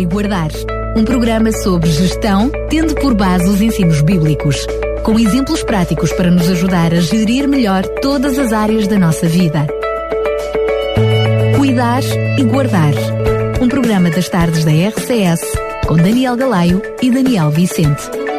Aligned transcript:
e 0.00 0.06
Guardar. 0.06 0.50
Um 0.96 1.04
programa 1.04 1.52
sobre 1.52 1.90
gestão, 1.90 2.50
tendo 2.68 2.94
por 2.94 3.14
base 3.14 3.48
os 3.48 3.60
ensinos 3.60 4.00
bíblicos, 4.00 4.66
com 5.04 5.18
exemplos 5.18 5.62
práticos 5.62 6.12
para 6.14 6.30
nos 6.30 6.48
ajudar 6.48 6.92
a 6.94 7.00
gerir 7.00 7.46
melhor 7.46 7.86
todas 8.00 8.38
as 8.38 8.52
áreas 8.52 8.88
da 8.88 8.98
nossa 8.98 9.28
vida. 9.28 9.66
Cuidar 11.56 12.02
e 12.38 12.42
Guardar. 12.42 12.94
Um 13.60 13.68
programa 13.68 14.10
das 14.10 14.28
tardes 14.28 14.64
da 14.64 14.72
RCS, 14.72 15.42
com 15.86 15.96
Daniel 15.96 16.36
Galaio 16.36 16.82
e 17.02 17.10
Daniel 17.10 17.50
Vicente. 17.50 18.29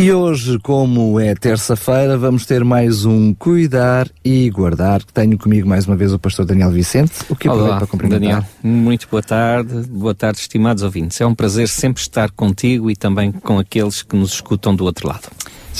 E 0.00 0.12
hoje, 0.12 0.60
como 0.60 1.18
é 1.18 1.34
terça-feira, 1.34 2.16
vamos 2.16 2.46
ter 2.46 2.62
mais 2.62 3.04
um 3.04 3.34
Cuidar 3.34 4.08
e 4.24 4.48
Guardar. 4.48 5.02
Tenho 5.02 5.36
comigo 5.36 5.68
mais 5.68 5.88
uma 5.88 5.96
vez 5.96 6.12
o 6.12 6.18
pastor 6.20 6.46
Daniel 6.46 6.70
Vicente, 6.70 7.10
o 7.28 7.34
que 7.34 7.48
Olá, 7.48 7.78
para 7.78 7.86
cumprimentar. 7.88 8.20
Daniel, 8.20 8.44
muito 8.62 9.08
boa 9.10 9.24
tarde, 9.24 9.74
boa 9.88 10.14
tarde, 10.14 10.38
estimados 10.38 10.84
ouvintes. 10.84 11.20
É 11.20 11.26
um 11.26 11.34
prazer 11.34 11.66
sempre 11.66 12.00
estar 12.00 12.30
contigo 12.30 12.88
e 12.88 12.94
também 12.94 13.32
com 13.32 13.58
aqueles 13.58 14.00
que 14.00 14.14
nos 14.14 14.34
escutam 14.34 14.72
do 14.72 14.84
outro 14.84 15.08
lado. 15.08 15.28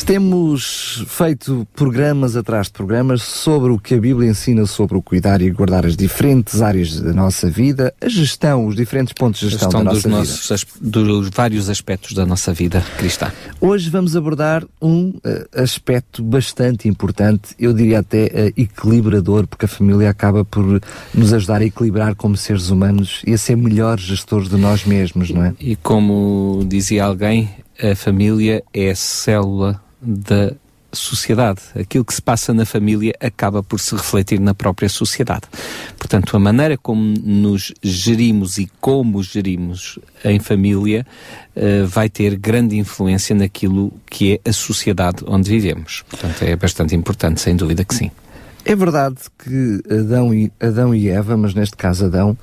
Temos 0.05 1.05
feito 1.07 1.67
programas 1.75 2.35
atrás 2.35 2.67
de 2.67 2.73
programas 2.73 3.23
sobre 3.23 3.71
o 3.73 3.79
que 3.79 3.95
a 3.95 4.01
Bíblia 4.01 4.31
ensina 4.31 4.65
sobre 4.65 4.97
o 4.97 5.03
cuidar 5.03 5.43
e 5.43 5.51
guardar 5.51 5.85
as 5.85 5.97
diferentes 5.97 6.63
áreas 6.63 7.01
da 7.01 7.13
nossa 7.13 7.51
vida, 7.51 7.93
a 8.01 8.09
gestão, 8.09 8.67
os 8.67 8.75
diferentes 8.75 9.13
pontos 9.13 9.41
de 9.41 9.51
gestão, 9.51 9.69
Gestão 9.71 9.85
da 9.85 9.93
dos, 9.93 10.05
nossa 10.05 10.19
nossos, 10.31 10.53
as- 10.53 10.67
dos 10.81 11.29
vários 11.31 11.69
aspectos 11.69 12.15
da 12.15 12.25
nossa 12.25 12.53
vida 12.53 12.83
cristã. 12.97 13.27
vida. 13.27 13.57
Hoje 13.61 13.91
vamos 13.91 14.17
abordar 14.17 14.65
um 14.81 15.13
eh, 15.25 15.47
aspecto 15.55 16.23
bastante 16.23 16.89
importante, 16.89 17.55
eu 17.59 17.73
diria 17.73 17.99
até 17.99 18.27
eh, 18.33 18.53
equilibrador, 18.57 19.47
porque 19.47 19.67
a 19.67 19.69
família 19.69 20.09
acaba 20.09 20.45
por 20.45 20.81
nos 21.15 21.33
ajudar 21.33 21.61
a 21.61 21.65
equilibrar 21.65 22.15
como 22.15 22.37
seres 22.37 22.71
humanos 22.71 23.23
e 23.27 23.35
a 23.35 23.39
ser 23.39 23.57
melhores 23.57 24.05
gestores 24.05 24.49
de 24.49 24.57
nós 24.57 24.85
mesmos, 24.85 25.31
não 25.31 25.45
é? 25.45 25.55
E 25.61 25.77
como 25.77 26.65
dizia 26.67 27.05
alguém, 27.05 27.51
a 27.83 27.95
família 27.95 28.63
é 28.73 28.91
a 28.91 28.97
célula 28.97 29.81
da 30.01 30.53
sociedade. 30.93 31.61
Aquilo 31.79 32.05
que 32.05 32.15
se 32.15 32.23
passa 32.23 32.55
na 32.55 32.65
família 32.65 33.15
acaba 33.21 33.63
por 33.63 33.79
se 33.79 33.95
refletir 33.95 34.41
na 34.41 34.55
própria 34.55 34.89
sociedade. 34.89 35.43
Portanto, 35.99 36.37
a 36.37 36.41
maneira 36.41 36.79
como 36.79 37.03
nos 37.03 37.73
gerimos 37.83 38.59
e 38.59 38.71
como 38.81 39.23
gerimos 39.23 39.99
em 40.25 40.39
família 40.39 41.07
eh, 41.55 41.83
vai 41.85 42.09
ter 42.09 42.37
grande 42.37 42.77
influência 42.77 43.35
naquilo 43.35 43.93
que 44.07 44.41
é 44.45 44.49
a 44.49 44.53
sociedade 44.53 45.25
onde 45.27 45.51
vivemos. 45.51 46.05
Portanto, 46.09 46.43
é 46.43 46.57
bastante 46.57 46.95
importante, 46.95 47.41
sem 47.41 47.55
dúvida 47.55 47.85
que 47.85 47.95
sim. 47.95 48.11
É 48.65 48.75
verdade 48.75 49.17
que 49.39 49.83
Adão 49.91 50.35
e, 50.35 50.53
Adão 50.61 50.95
e 50.95 51.09
Eva, 51.09 51.37
mas 51.37 51.55
neste 51.55 51.77
caso 51.77 52.07
Adão, 52.07 52.37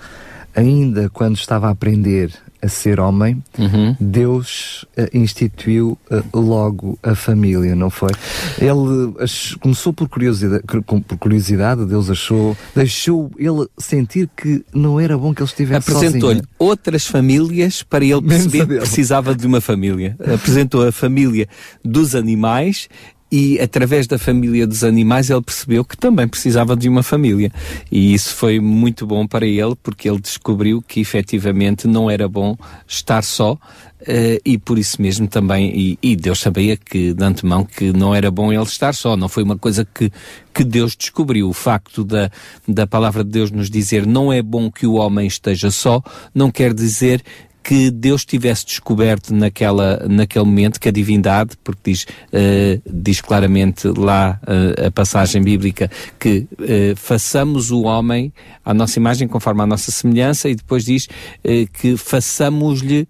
ainda 0.55 1.09
quando 1.09 1.35
estava 1.35 1.67
a 1.67 1.71
aprender 1.71 2.31
a 2.61 2.67
ser 2.67 2.99
homem, 2.99 3.43
Uhum. 3.59 3.95
Deus 3.99 4.85
eh, 4.97 5.09
instituiu 5.13 5.97
eh, 6.09 6.23
logo 6.33 6.97
a 7.03 7.13
família, 7.13 7.75
não 7.75 7.91
foi? 7.91 8.09
Ele 8.59 9.13
ach- 9.19 9.55
começou 9.59 9.93
por 9.93 10.09
curiosidade, 10.09 10.63
por 10.65 11.17
curiosidade, 11.19 11.85
Deus 11.85 12.09
achou, 12.09 12.57
deixou 12.75 13.29
ele 13.37 13.67
sentir 13.77 14.27
que 14.35 14.63
não 14.73 14.99
era 14.99 15.15
bom 15.17 15.31
que 15.33 15.41
ele 15.43 15.49
estivesse 15.49 15.91
Apresentou-lhe 15.91 16.37
sozinho. 16.39 16.47
outras 16.57 17.05
famílias 17.05 17.83
para 17.83 18.03
ele 18.03 18.21
perceber 18.23 18.67
que 18.67 18.77
precisava 18.79 19.35
de 19.35 19.45
uma 19.45 19.61
família. 19.61 20.15
Apresentou 20.33 20.87
a 20.87 20.91
família 20.91 21.47
dos 21.83 22.15
animais 22.15 22.89
e 23.37 23.59
através 23.59 24.07
da 24.07 24.17
família 24.17 24.65
dos 24.65 24.81
animais 24.81 25.29
ele 25.29 25.41
percebeu 25.41 25.83
que 25.83 25.97
também 25.97 26.25
precisava 26.25 26.73
de 26.73 26.87
uma 26.87 27.03
família. 27.03 27.51
E 27.91 28.13
isso 28.13 28.33
foi 28.33 28.61
muito 28.61 29.05
bom 29.05 29.27
para 29.27 29.45
ele 29.45 29.75
porque 29.83 30.09
ele 30.09 30.21
descobriu 30.21 30.81
que 30.81 31.01
efetivamente 31.01 31.85
não 31.85 32.09
era 32.09 32.29
bom 32.29 32.55
estar 32.87 33.21
só 33.21 33.59
eh, 34.07 34.39
e 34.45 34.57
por 34.57 34.79
isso 34.79 35.01
mesmo 35.01 35.27
também, 35.27 35.69
e, 35.77 35.99
e 36.01 36.15
Deus 36.15 36.39
sabia 36.39 36.77
que 36.77 37.13
de 37.13 37.23
antemão 37.25 37.65
que 37.65 37.91
não 37.91 38.15
era 38.15 38.31
bom 38.31 38.53
ele 38.53 38.63
estar 38.63 38.95
só, 38.95 39.17
não 39.17 39.27
foi 39.27 39.43
uma 39.43 39.57
coisa 39.57 39.83
que, 39.83 40.09
que 40.53 40.63
Deus 40.63 40.95
descobriu. 40.95 41.49
O 41.49 41.53
facto 41.53 42.05
da, 42.05 42.31
da 42.65 42.87
palavra 42.87 43.21
de 43.21 43.31
Deus 43.31 43.51
nos 43.51 43.69
dizer 43.69 44.07
não 44.07 44.31
é 44.31 44.41
bom 44.41 44.71
que 44.71 44.87
o 44.87 44.93
homem 44.93 45.27
esteja 45.27 45.69
só, 45.71 46.01
não 46.33 46.49
quer 46.49 46.73
dizer 46.73 47.21
que 47.65 47.89
Deus 47.89 48.23
tivesse 48.23 48.63
descoberto 48.63 49.33
naquela, 49.33 50.05
naquele 50.07 50.45
momento 50.45 50.79
que 50.79 50.87
a 50.87 50.91
divindade, 50.91 51.57
porque 51.63 51.91
diz, 51.91 52.05
eh, 52.31 52.79
diz 52.87 53.21
claramente 53.21 53.87
lá 53.87 54.39
eh, 54.45 54.85
a 54.85 54.91
passagem 54.91 55.41
bíblica 55.41 55.89
que 56.19 56.47
eh, 56.61 56.93
façamos 56.95 57.71
o 57.71 57.81
homem 57.81 58.31
à 58.63 58.71
nossa 58.71 58.99
imagem 58.99 59.27
conforme 59.27 59.63
à 59.63 59.65
nossa 59.65 59.89
semelhança 59.89 60.47
e 60.47 60.53
depois 60.53 60.85
diz 60.85 61.07
que 61.73 61.97
façamos-lhe 61.97 63.07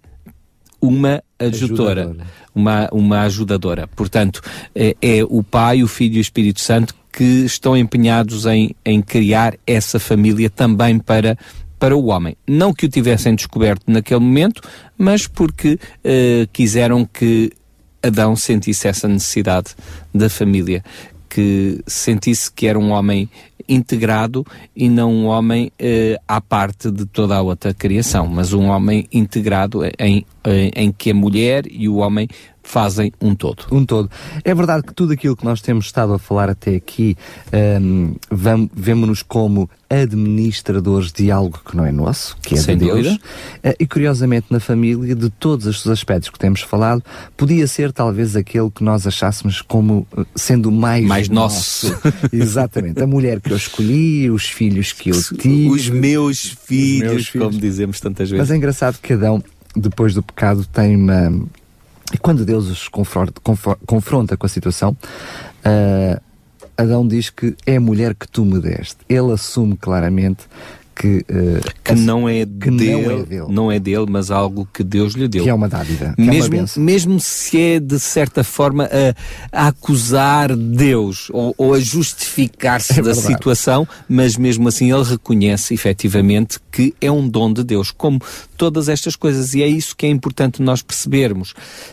uma 0.80 1.22
Ajudadora. 1.38 2.16
uma, 2.54 2.88
uma 2.92 3.20
ajudadora. 3.22 3.86
Portanto, 3.88 4.40
é, 4.74 4.96
é 5.02 5.22
o 5.22 5.42
Pai, 5.42 5.82
o 5.82 5.88
Filho 5.88 6.16
e 6.16 6.18
o 6.18 6.20
Espírito 6.22 6.62
Santo 6.62 6.94
que 7.12 7.44
estão 7.44 7.76
empenhados 7.76 8.46
em, 8.46 8.74
em 8.84 9.00
criar 9.02 9.54
essa 9.66 9.98
família 9.98 10.50
também 10.50 10.98
para, 10.98 11.36
para 11.78 11.96
o 11.96 12.06
homem. 12.06 12.36
Não 12.46 12.72
que 12.72 12.86
o 12.86 12.88
tivessem 12.88 13.34
descoberto 13.34 13.84
naquele 13.86 14.20
momento, 14.20 14.62
mas 14.96 15.26
porque 15.26 15.78
eh, 16.02 16.46
quiseram 16.52 17.04
que 17.04 17.52
Adão 18.02 18.36
sentisse 18.36 18.88
essa 18.88 19.08
necessidade 19.08 19.74
da 20.14 20.30
família, 20.30 20.82
que 21.28 21.82
sentisse 21.86 22.50
que 22.50 22.66
era 22.66 22.78
um 22.78 22.90
homem 22.90 23.28
integrado 23.68 24.46
e 24.74 24.88
não 24.88 25.12
um 25.12 25.26
homem 25.26 25.72
eh, 25.78 26.18
à 26.26 26.40
parte 26.40 26.90
de 26.90 27.04
toda 27.04 27.36
a 27.36 27.42
outra 27.42 27.74
criação, 27.74 28.26
mas 28.26 28.52
um 28.52 28.66
homem 28.66 29.06
integrado 29.12 29.80
em, 29.98 30.24
em, 30.44 30.70
em 30.74 30.92
que 30.92 31.10
a 31.10 31.14
mulher 31.14 31.64
e 31.68 31.88
o 31.88 31.96
homem 31.96 32.28
fazem 32.68 33.12
um 33.20 33.34
todo. 33.34 33.64
Um 33.70 33.84
todo. 33.84 34.10
É 34.44 34.52
verdade 34.54 34.82
que 34.82 34.92
tudo 34.92 35.12
aquilo 35.12 35.36
que 35.36 35.44
nós 35.44 35.60
temos 35.62 35.86
estado 35.86 36.12
a 36.12 36.18
falar 36.18 36.50
até 36.50 36.74
aqui, 36.74 37.16
hum, 37.80 38.14
vam- 38.30 38.68
vemo-nos 38.74 39.22
como 39.22 39.70
administradores 39.88 41.12
de 41.12 41.30
algo 41.30 41.60
que 41.64 41.76
não 41.76 41.86
é 41.86 41.92
nosso, 41.92 42.36
que 42.42 42.54
é 42.54 42.58
Sem 42.58 42.76
de 42.76 42.86
Deus. 42.86 43.04
dúvida. 43.04 43.20
Eh, 43.62 43.76
e 43.80 43.86
curiosamente, 43.86 44.46
na 44.50 44.58
família, 44.58 45.14
de 45.14 45.30
todos 45.30 45.64
estes 45.66 45.86
aspectos 45.86 46.28
que 46.28 46.38
temos 46.38 46.60
falado, 46.60 47.02
podia 47.36 47.66
ser 47.68 47.92
talvez 47.92 48.34
aquele 48.34 48.68
que 48.70 48.82
nós 48.82 49.06
achássemos 49.06 49.62
como 49.62 50.04
eh, 50.18 50.24
sendo 50.34 50.72
mais, 50.72 51.04
Mais 51.06 51.28
nosso. 51.28 51.96
Exatamente. 52.32 53.00
A 53.00 53.06
mulher 53.06 53.40
que 53.40 53.52
eu 53.52 53.56
escolhi, 53.56 54.28
os 54.28 54.46
filhos 54.48 54.92
que 54.92 55.10
eu 55.10 55.22
tive. 55.38 55.68
Os 55.70 55.88
meus 55.88 56.40
filhos, 56.66 57.12
meus 57.12 57.28
filhos. 57.28 57.46
como 57.46 57.58
dizemos 57.60 58.00
tantas 58.00 58.28
vezes. 58.28 58.42
Mas 58.42 58.50
é 58.50 58.56
engraçado 58.56 58.98
que 59.00 59.12
Adão, 59.12 59.42
depois 59.76 60.14
do 60.14 60.22
pecado, 60.22 60.64
tem 60.66 60.96
uma. 60.96 61.32
E 62.12 62.18
quando 62.18 62.44
Deus 62.44 62.68
os 62.68 62.88
confronta, 62.88 63.40
confro- 63.42 63.78
confronta 63.86 64.36
com 64.36 64.46
a 64.46 64.48
situação, 64.48 64.96
ah, 65.64 66.20
Adão 66.76 67.06
diz 67.06 67.30
que 67.30 67.56
é 67.66 67.76
a 67.76 67.80
mulher 67.80 68.14
que 68.14 68.28
tu 68.28 68.44
me 68.44 68.60
deste. 68.60 68.98
Ele 69.08 69.32
assume 69.32 69.76
claramente 69.76 70.44
que, 70.98 71.24
ah, 71.30 71.72
que 71.84 71.94
não 71.94 72.26
é, 72.26 72.46
que 72.46 72.70
não 72.70 72.76
dele, 72.76 73.12
é 73.12 73.22
dele. 73.22 73.46
não 73.48 73.70
é 73.70 73.78
dele, 73.78 74.06
mas 74.08 74.30
algo 74.30 74.66
que 74.72 74.82
Deus 74.82 75.12
lhe 75.12 75.28
deu. 75.28 75.44
que 75.44 75.50
é 75.50 75.54
uma 75.54 75.68
dádiva, 75.68 76.14
que 76.16 76.22
é 76.22 76.24
uma 76.24 76.48
mesmo, 76.48 76.82
mesmo 76.82 77.20
se 77.20 77.60
é 77.60 77.78
de 77.78 78.00
certa 78.00 78.42
forma 78.42 78.88
a, 79.52 79.66
a 79.66 79.68
acusar 79.68 80.56
Deus 80.56 81.28
ou, 81.30 81.54
ou 81.58 81.74
a 81.74 81.80
justificar-se 81.80 82.96
É 82.96 83.02
da 83.02 83.14
situação, 83.14 83.86
mas 84.08 84.38
mesmo 84.38 84.68
assim 84.68 84.90
ele 84.90 85.02
reconhece 85.02 85.74
efetivamente 85.74 86.58
que 86.72 86.94
é 87.00 87.10
um 87.10 87.28
dom 87.28 87.52
de 87.52 87.62
Deus, 87.62 87.90
como 87.90 88.20
todas 88.56 88.88
estas 88.88 89.16
coisas, 89.16 89.54
e 89.54 89.62
é 89.62 89.66
isso 89.66 89.94
que 89.94 90.06
é 90.06 90.08
importante 90.08 90.62
nós 90.62 90.80
percebermos. 90.80 91.52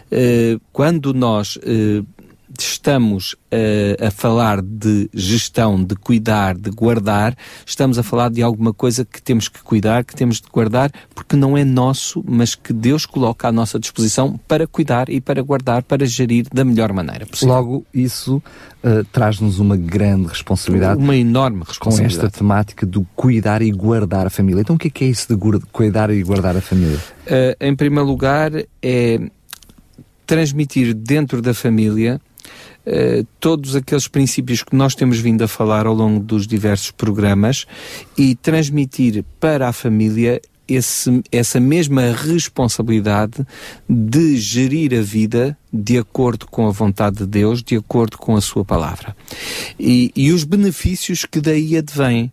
Eh, 0.10 0.58
quando 0.72 1.14
nós 1.14 1.58
eh, 1.64 2.04
estamos 2.62 3.36
eh, 3.52 3.98
a 4.00 4.12
falar 4.12 4.62
de 4.62 5.10
gestão, 5.14 5.84
de 5.84 5.96
cuidar, 5.96 6.56
de 6.56 6.70
guardar, 6.70 7.36
estamos 7.66 7.98
a 7.98 8.04
falar 8.04 8.30
de 8.30 8.42
alguma 8.42 8.74
coisa 8.74 9.06
que 9.06 9.22
temos 9.22 9.48
que 9.48 9.62
cuidar, 9.64 10.04
que 10.04 10.16
temos 10.16 10.42
de 10.42 10.48
guardar, 10.52 10.92
porque 11.16 11.36
não 11.36 11.58
é 11.58 11.64
nosso, 11.64 12.24
mas 12.28 12.56
que 12.56 12.74
Deus 12.74 13.06
coloca 13.06 13.48
à 13.48 13.52
nossa 13.52 13.80
disposição 13.80 14.40
para 14.48 14.68
cuidar 14.68 15.10
e 15.10 15.20
para 15.20 15.42
guardar, 15.42 15.84
para 15.84 16.06
gerir 16.06 16.46
da 16.54 16.64
melhor 16.64 16.94
maneira 16.94 17.26
possível. 17.26 17.54
Logo, 17.56 17.86
isso 17.94 18.42
ah, 18.84 19.04
traz-nos 19.12 19.60
uma 19.60 19.78
grande 19.78 20.28
responsabilidade 20.28 21.00
Uma 21.00 21.16
enorme 21.16 21.60
com 21.60 21.72
esta 21.72 21.86
responsabilidade. 21.86 22.34
temática 22.34 22.86
do 22.86 23.08
cuidar 23.16 23.62
e 23.62 23.72
guardar 23.72 24.28
a 24.28 24.30
família. 24.30 24.62
Então, 24.62 24.76
o 24.76 24.80
que 24.80 24.90
é, 24.90 24.92
que 24.92 25.06
é 25.06 25.08
isso 25.08 25.28
de 25.34 25.60
cuidar 25.72 26.10
e 26.10 26.22
guardar 26.22 26.58
a 26.58 26.62
família? 26.62 26.98
Uh, 27.26 27.56
em 27.62 27.76
primeiro 27.76 28.06
lugar, 28.06 28.52
é 28.82 29.20
transmitir 30.26 30.94
dentro 30.94 31.42
da 31.42 31.54
família 31.54 32.20
uh, 32.86 33.28
todos 33.40 33.76
aqueles 33.76 34.08
princípios 34.08 34.64
que 34.64 34.76
nós 34.76 34.96
temos 34.96 35.20
vindo 35.20 35.44
a 35.44 35.48
falar 35.48 35.86
ao 35.86 35.94
longo 35.94 36.20
dos 36.20 36.48
diversos 36.48 36.92
programas 36.92 37.66
e 38.18 38.36
transmitir 38.36 39.24
para 39.40 39.70
a 39.70 39.74
família 39.74 40.42
esse, 40.68 41.22
essa 41.32 41.60
mesma 41.60 42.12
responsabilidade 42.12 43.46
de 43.88 44.38
gerir 44.38 44.94
a 44.98 45.02
vida 45.02 45.58
de 45.72 45.98
acordo 45.98 46.48
com 46.48 46.68
a 46.68 46.72
vontade 46.72 47.18
de 47.18 47.26
Deus, 47.26 47.64
de 47.64 47.76
acordo 47.76 48.18
com 48.18 48.36
a 48.36 48.42
sua 48.42 48.64
palavra. 48.64 49.16
E, 49.80 50.12
e 50.16 50.32
os 50.32 50.44
benefícios 50.44 51.26
que 51.26 51.42
daí 51.42 51.78
advêm. 51.78 52.32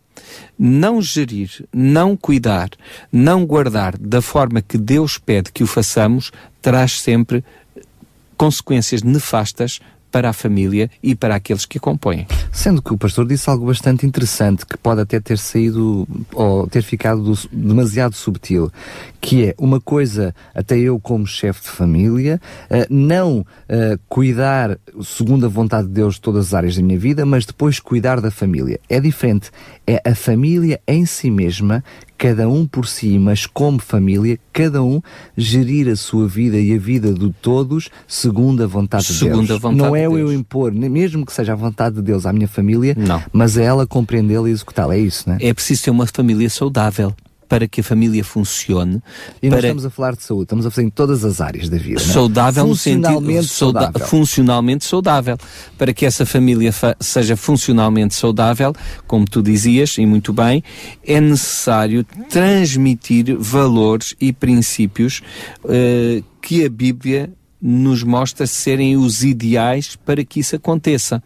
não 0.59 1.01
gerir, 1.01 1.67
não 1.73 2.17
cuidar, 2.17 2.71
não 3.11 3.47
guardar 3.47 3.97
da 3.99 4.21
forma 4.21 4.61
que 4.61 4.77
Deus 4.77 5.17
pede 5.17 5.51
que 5.51 5.65
o 5.65 5.67
façamos, 5.67 6.31
traz 6.61 7.01
sempre 7.01 7.43
consequências 8.41 9.03
nefastas 9.03 9.81
para 10.11 10.31
a 10.31 10.33
família 10.33 10.91
e 11.03 11.15
para 11.15 11.35
aqueles 11.35 11.67
que 11.67 11.77
a 11.77 11.81
compõem. 11.81 12.27
Sendo 12.51 12.81
que 12.81 12.91
o 12.91 12.97
pastor 12.97 13.29
disse 13.29 13.51
algo 13.51 13.67
bastante 13.67 14.07
interessante 14.07 14.65
que 14.65 14.79
pode 14.79 15.03
até 15.03 15.21
ter 15.21 15.37
saído 15.37 16.09
ou 16.33 16.67
ter 16.67 16.83
ficado 16.83 17.39
demasiado 17.53 18.15
subtil, 18.15 18.73
que 19.21 19.45
é 19.45 19.55
uma 19.59 19.79
coisa, 19.79 20.35
até 20.55 20.79
eu 20.79 20.99
como 20.99 21.27
chefe 21.27 21.61
de 21.61 21.69
família, 21.69 22.41
uh, 22.71 22.87
não 22.89 23.41
uh, 23.41 23.45
cuidar 24.09 24.79
segundo 25.03 25.45
a 25.45 25.49
vontade 25.49 25.87
de 25.87 25.93
Deus 25.93 26.15
de 26.15 26.23
todas 26.23 26.47
as 26.47 26.55
áreas 26.55 26.77
da 26.77 26.83
minha 26.83 26.99
vida, 26.99 27.27
mas 27.27 27.45
depois 27.45 27.79
cuidar 27.79 28.23
da 28.23 28.31
família. 28.31 28.81
É 28.89 28.99
diferente. 28.99 29.51
É 29.87 30.01
a 30.03 30.15
família 30.15 30.81
em 30.89 31.05
si 31.05 31.31
mesma 31.31 31.85
cada 32.21 32.47
um 32.51 32.67
por 32.67 32.87
si, 32.87 33.19
mas 33.19 33.47
como 33.47 33.79
família, 33.79 34.39
cada 34.53 34.83
um 34.83 35.01
gerir 35.39 35.89
a 35.89 35.97
sua 35.97 36.29
vida 36.29 36.61
e 36.61 36.75
a 36.75 36.79
vida 36.79 37.15
de 37.15 37.33
todos 37.41 37.89
segundo 38.07 38.63
a 38.63 38.67
vontade 38.67 39.05
segundo 39.05 39.41
de 39.41 39.47
Deus. 39.49 39.61
Vontade 39.63 39.79
não 39.79 39.97
é 39.97 40.07
de 40.07 40.21
eu 40.21 40.31
impor, 40.31 40.71
mesmo 40.71 41.25
que 41.25 41.33
seja 41.33 41.55
a 41.55 41.57
vontade 41.57 41.97
de 41.97 42.03
Deus 42.03 42.27
à 42.27 42.33
minha 42.35 42.47
família, 42.47 42.95
não. 42.95 43.23
mas 43.33 43.57
é 43.57 43.65
ela 43.65 43.87
compreendê-la 43.87 44.51
e 44.51 44.53
executá-la. 44.53 44.97
É 44.97 44.99
isso, 44.99 45.31
não 45.31 45.37
é? 45.37 45.47
É 45.47 45.55
preciso 45.55 45.85
ter 45.85 45.91
uma 45.91 46.07
família 46.07 46.51
saudável 46.51 47.15
para 47.51 47.67
que 47.67 47.81
a 47.81 47.85
família 47.85 48.23
funcione. 48.23 49.03
E 49.43 49.49
para... 49.49 49.57
nós 49.57 49.65
estamos 49.65 49.85
a 49.85 49.91
falar 49.91 50.15
de 50.15 50.23
saúde, 50.23 50.45
estamos 50.45 50.65
a 50.65 50.71
fazer 50.71 50.87
em 50.87 50.91
todas 50.91 51.25
as 51.25 51.41
áreas 51.41 51.69
da 51.69 51.77
vida. 51.77 51.99
Saudável 51.99 52.65
no 52.65 52.77
sentido 52.77 53.43
saudável. 53.43 54.07
funcionalmente 54.07 54.85
saudável. 54.85 55.37
Para 55.77 55.93
que 55.93 56.07
essa 56.07 56.25
família 56.25 56.73
fa 56.73 56.97
seja 57.01 57.37
funcionalmente 57.37 58.15
saudável, 58.15 58.73
como 59.05 59.25
tu 59.25 59.43
dizias, 59.43 59.99
e 59.99 60.07
muito 60.07 60.33
bem, 60.33 60.63
é 61.05 61.21
necessário 61.21 62.07
transmitir 62.29 63.37
valores 63.37 64.15
e 64.21 64.33
princípios 64.33 65.21
uh, 65.65 66.25
que 66.41 66.65
a 66.65 66.71
Bíblia 66.71 67.33
nos 67.61 68.03
mostra 68.03 68.47
serem 68.47 68.97
os 68.97 69.23
ideais 69.23 69.97
para 69.97 70.25
que 70.25 70.41
isso 70.41 70.57
aconteça. 70.57 71.23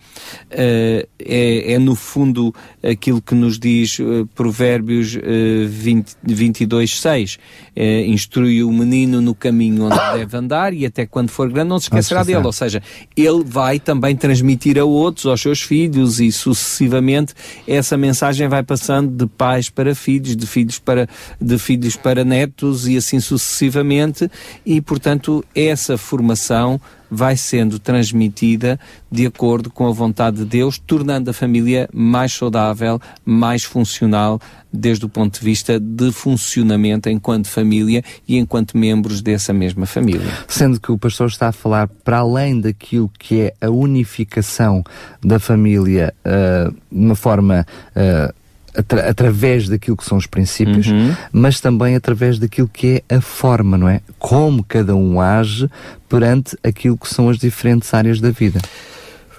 Uh, 0.51 1.07
é, 1.19 1.73
é, 1.75 1.79
no 1.79 1.95
fundo 1.95 2.55
aquilo 2.83 3.23
que 3.23 3.35
nos 3.35 3.59
diz 3.59 3.99
uh, 3.99 4.29
Provérbios 4.35 5.15
uh, 5.17 5.21
20, 5.69 6.17
22, 6.23 7.01
6. 7.01 7.35
Uh, 7.35 7.81
instrui 8.07 8.65
o 8.65 8.73
menino 8.73 9.21
no 9.21 9.35
caminho 9.35 9.85
onde 9.85 9.97
deve 10.19 10.37
andar 10.37 10.75
e 10.75 10.85
até 10.85 11.07
quando 11.07 11.31
for 11.31 11.51
grande 11.51 11.69
não 11.69 11.79
se 11.79 11.85
esquecerá 11.85 12.21
não 12.21 12.25
se 12.25 12.33
dele. 12.33 12.47
Ou 12.47 12.53
seja, 12.53 12.83
ele 13.17 13.45
vai 13.45 13.79
também 13.79 14.17
transmitir 14.17 14.79
a 14.79 14.85
outros, 14.85 15.27
aos 15.27 15.41
seus 15.41 15.63
filhos 15.63 16.21
e 16.21 16.33
sucessivamente 16.33 17.33
essa 17.67 17.97
mensagem 17.97 18.49
vai 18.49 18.63
passando 18.63 19.11
de 19.11 19.27
pais 19.27 19.71
para 19.71 19.95
filhos, 19.95 20.37
de 20.37 20.47
filhos 20.47 20.79
para, 20.79 21.09
de 21.41 21.59
filhos 21.59 21.97
para 21.97 22.25
netos 22.25 22.89
e 22.89 22.97
assim 22.97 23.21
sucessivamente 23.21 24.29
e 24.67 24.81
portanto 24.81 25.45
essa 25.55 25.97
formação 25.97 26.24
informação 26.25 26.81
vai 27.11 27.37
sendo 27.37 27.79
transmitida 27.79 28.81
de 29.13 29.27
acordo 29.27 29.71
com 29.71 29.87
a 29.87 29.93
vontade 29.93 30.39
de 30.39 30.45
Deus, 30.45 30.79
tornando 30.79 31.31
a 31.31 31.33
família 31.33 31.89
mais 31.93 32.33
saudável, 32.33 33.01
mais 33.25 33.63
funcional, 33.63 34.41
desde 34.73 35.05
o 35.05 35.09
ponto 35.09 35.39
de 35.39 35.45
vista 35.45 35.79
de 35.79 36.11
funcionamento 36.11 37.09
enquanto 37.09 37.47
família 37.47 38.03
e 38.27 38.37
enquanto 38.37 38.77
membros 38.77 39.23
dessa 39.23 39.53
mesma 39.53 39.87
família. 39.87 40.27
Sendo 40.49 40.81
que 40.81 40.91
o 40.91 40.99
pastor 40.99 41.29
está 41.29 41.49
a 41.49 41.53
falar 41.53 41.87
para 41.87 42.19
além 42.19 42.61
daquilo 42.61 43.09
que 43.17 43.43
é 43.43 43.55
a 43.61 43.71
unificação 43.71 44.83
da 45.23 45.39
família 45.39 46.13
uh, 46.25 46.73
de 46.73 46.79
uma 46.91 47.15
forma. 47.15 47.65
Uh, 47.95 48.44
atra 48.75 49.09
através 49.09 49.69
daquilo 49.69 49.97
que 49.97 50.05
são 50.05 50.19
os 50.19 50.27
princípios, 50.27 50.89
uhum. 50.89 51.15
mas 51.33 51.61
também 51.61 51.95
através 51.95 52.39
daquilo 52.39 52.69
que 52.69 53.03
é 53.09 53.17
a 53.17 53.21
forma, 53.21 53.79
não 53.79 53.89
é? 53.89 54.01
Como 54.19 54.65
cada 54.65 54.95
um 54.95 55.21
age 55.21 55.71
perante 56.09 56.57
aquilo 56.63 56.97
que 56.97 57.09
são 57.09 57.29
as 57.29 57.39
diferentes 57.39 57.93
áreas 57.95 58.21
da 58.21 58.31
vida. 58.31 58.61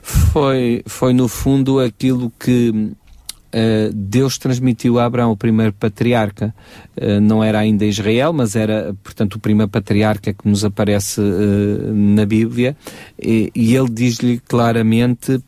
Foi, 0.01 0.83
foi 0.85 1.13
no 1.13 1.27
fundo 1.27 1.79
aquilo 1.79 2.31
que 2.39 2.69
uh, 2.69 3.93
Deus 3.93 4.37
transmitiu 4.37 4.99
a 4.99 5.05
Abraão, 5.05 5.31
o 5.31 5.37
primeiro 5.37 5.73
patriarca. 5.73 6.53
Uh, 6.95 7.19
não 7.19 7.43
era 7.43 7.59
ainda 7.59 7.85
Israel, 7.85 8.31
mas 8.31 8.55
era, 8.55 8.95
portanto, 9.03 9.35
o 9.35 9.39
primeiro 9.39 9.69
patriarca 9.69 10.31
que 10.33 10.47
nos 10.47 10.63
aparece 10.63 11.19
uh, 11.19 11.93
na 11.93 12.25
Bíblia. 12.25 12.77
E, 13.19 13.51
e 13.55 13.75
ele 13.75 13.89
diz-lhe 13.89 14.39
claramente 14.39 15.41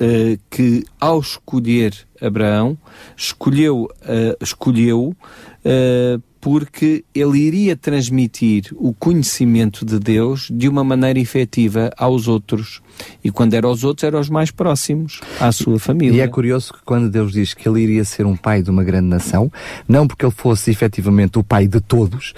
uh, 0.00 0.38
que 0.50 0.84
ao 1.00 1.20
escolher 1.20 1.94
Abraão, 2.20 2.76
escolheu, 3.16 3.84
uh, 3.84 4.42
escolheu 4.42 5.14
uh, 5.64 6.22
porque 6.40 7.04
ele 7.14 7.38
iria 7.38 7.76
transmitir 7.76 8.72
o 8.76 8.92
conhecimento 8.94 9.84
de 9.84 9.98
Deus 9.98 10.48
de 10.50 10.68
uma 10.68 10.84
maneira 10.84 11.18
efetiva 11.18 11.90
aos 11.96 12.28
outros. 12.28 12.80
E 13.22 13.30
quando 13.30 13.54
era 13.54 13.66
aos 13.66 13.84
outros, 13.84 14.04
era 14.04 14.16
aos 14.16 14.28
mais 14.28 14.50
próximos, 14.50 15.20
à 15.40 15.52
sua 15.52 15.78
família. 15.78 16.16
E 16.16 16.20
é 16.20 16.28
curioso 16.28 16.72
que 16.72 16.80
quando 16.84 17.10
Deus 17.10 17.32
diz 17.32 17.54
que 17.54 17.68
ele 17.68 17.80
iria 17.80 18.04
ser 18.04 18.26
um 18.26 18.36
pai 18.36 18.62
de 18.62 18.70
uma 18.70 18.84
grande 18.84 19.08
nação, 19.08 19.50
não 19.88 20.06
porque 20.06 20.24
ele 20.24 20.34
fosse 20.34 20.70
efetivamente 20.70 21.38
o 21.38 21.42
pai 21.42 21.66
de 21.66 21.80
todos, 21.80 22.34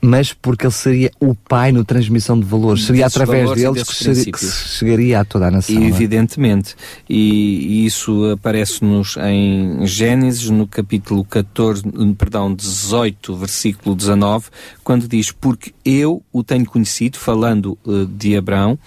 mas 0.00 0.32
porque 0.32 0.66
ele 0.66 0.72
seria 0.72 1.10
o 1.20 1.34
pai 1.34 1.72
na 1.72 1.84
transmissão 1.84 2.38
de 2.38 2.46
valores. 2.46 2.84
Seria 2.84 3.04
Desses 3.04 3.16
através 3.16 3.42
valores 3.42 3.62
deles 3.62 3.88
que, 3.88 3.94
seria, 3.94 4.32
que, 4.32 4.44
chegaria 4.44 5.20
a 5.20 5.24
toda 5.24 5.48
a 5.48 5.50
nação. 5.50 5.74
E, 5.74 5.84
é? 5.84 5.88
evidentemente. 5.88 6.74
E, 7.08 7.82
e 7.82 7.86
isso 7.86 8.30
aparece-nos 8.30 9.16
em 9.16 9.86
Gênesis, 9.86 10.48
no 10.50 10.66
capítulo 10.66 11.24
14, 11.24 11.82
perdão, 12.16 12.54
18, 12.54 13.36
versículo 13.36 13.94
19, 13.94 14.46
quando 14.84 15.08
diz: 15.08 15.32
Porque 15.32 15.72
eu 15.84 16.22
o 16.32 16.42
tenho 16.42 16.64
conhecido, 16.64 17.18
falando 17.18 17.78
uh, 17.84 18.06
de 18.06 18.36
Abraão, 18.36 18.78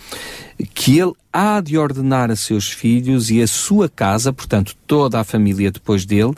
que 0.74 1.00
ele 1.00 1.03
há 1.32 1.60
de 1.60 1.78
ordenar 1.78 2.32
a 2.32 2.36
seus 2.36 2.70
filhos 2.70 3.30
e 3.30 3.42
a 3.42 3.48
sua 3.48 3.90
casa, 3.90 4.32
portanto, 4.32 4.76
toda 4.88 5.20
a 5.20 5.24
família 5.24 5.72
depois 5.72 6.06
dele, 6.06 6.34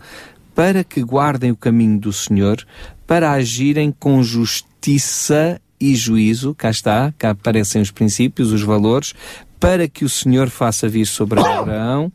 para 0.53 0.83
que 0.83 1.03
guardem 1.03 1.51
o 1.51 1.55
caminho 1.55 1.99
do 1.99 2.13
Senhor, 2.13 2.65
para 3.05 3.31
agirem 3.31 3.91
com 3.91 4.23
justiça 4.23 5.59
e 5.79 5.95
juízo, 5.95 6.55
cá 6.55 6.69
está, 6.69 7.13
cá 7.17 7.31
aparecem 7.31 7.81
os 7.81 7.91
princípios, 7.91 8.51
os 8.51 8.61
valores, 8.61 9.13
para 9.59 9.87
que 9.87 10.05
o 10.05 10.09
Senhor 10.09 10.49
faça 10.49 10.87
vir 10.87 11.05
sobre 11.05 11.39
Abraão 11.39 12.11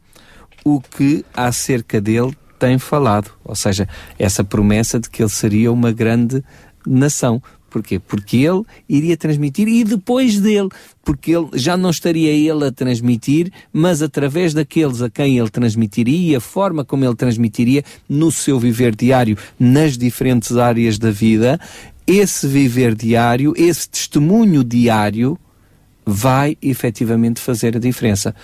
o 0.64 0.80
que 0.80 1.24
acerca 1.34 2.00
dele 2.00 2.36
tem 2.58 2.78
falado. 2.78 3.30
Ou 3.44 3.54
seja, 3.54 3.88
essa 4.18 4.44
promessa 4.44 5.00
de 5.00 5.08
que 5.08 5.22
ele 5.22 5.30
seria 5.30 5.72
uma 5.72 5.92
grande 5.92 6.44
nação. 6.86 7.42
Porquê? 7.70 7.98
Porque 8.00 8.38
ele 8.38 8.62
iria 8.88 9.16
transmitir 9.16 9.68
e 9.68 9.84
depois 9.84 10.38
dele, 10.40 10.68
porque 11.04 11.30
ele 11.30 11.48
já 11.54 11.76
não 11.76 11.90
estaria 11.90 12.30
ele 12.32 12.66
a 12.66 12.72
transmitir, 12.72 13.52
mas 13.72 14.02
através 14.02 14.52
daqueles 14.52 15.00
a 15.00 15.08
quem 15.08 15.38
ele 15.38 15.48
transmitiria 15.48 16.32
e 16.32 16.36
a 16.36 16.40
forma 16.40 16.84
como 16.84 17.04
ele 17.04 17.14
transmitiria 17.14 17.84
no 18.08 18.32
seu 18.32 18.58
viver 18.58 18.94
diário, 18.96 19.38
nas 19.58 19.96
diferentes 19.96 20.56
áreas 20.56 20.98
da 20.98 21.10
vida, 21.10 21.60
esse 22.06 22.46
viver 22.48 22.94
diário, 22.94 23.54
esse 23.56 23.88
testemunho 23.88 24.64
diário, 24.64 25.38
vai 26.10 26.56
efetivamente 26.60 27.40
fazer 27.40 27.76
a 27.76 27.78
diferença. 27.78 28.34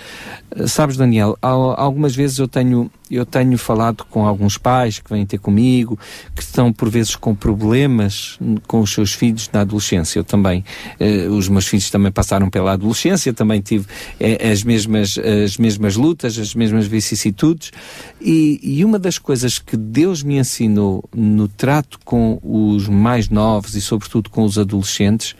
Eh, 0.54 0.66
sabes, 0.66 0.96
Daniel, 0.96 1.36
algumas 1.42 2.14
vezes 2.14 2.38
eu 2.38 2.46
tenho, 2.46 2.90
eu 3.10 3.26
tenho 3.26 3.58
falado 3.58 4.04
com 4.08 4.24
alguns 4.24 4.56
pais 4.56 5.00
que 5.00 5.10
vêm 5.10 5.26
ter 5.26 5.38
comigo, 5.38 5.98
que 6.34 6.42
estão 6.42 6.72
por 6.72 6.88
vezes 6.88 7.16
com 7.16 7.34
problemas 7.34 8.38
com 8.66 8.80
os 8.80 8.92
seus 8.92 9.12
filhos 9.12 9.50
na 9.52 9.62
adolescência. 9.62 10.18
Eu 10.18 10.24
também, 10.24 10.64
eh, 11.00 11.26
os 11.28 11.48
meus 11.48 11.66
filhos 11.66 11.90
também 11.90 12.12
passaram 12.12 12.48
pela 12.48 12.72
adolescência, 12.72 13.32
também 13.32 13.60
tive 13.60 13.86
eh, 14.20 14.50
as, 14.50 14.62
mesmas, 14.62 15.18
as 15.18 15.58
mesmas 15.58 15.96
lutas, 15.96 16.38
as 16.38 16.54
mesmas 16.54 16.86
vicissitudes. 16.86 17.72
E, 18.20 18.60
e 18.62 18.84
uma 18.84 18.98
das 18.98 19.18
coisas 19.18 19.58
que 19.58 19.76
Deus 19.76 20.22
me 20.22 20.38
ensinou 20.38 21.04
no 21.14 21.48
trato 21.48 21.98
com 22.04 22.38
os 22.42 22.88
mais 22.88 23.28
novos 23.28 23.74
e, 23.74 23.80
sobretudo, 23.80 24.30
com 24.30 24.44
os 24.44 24.56
adolescentes 24.56 25.34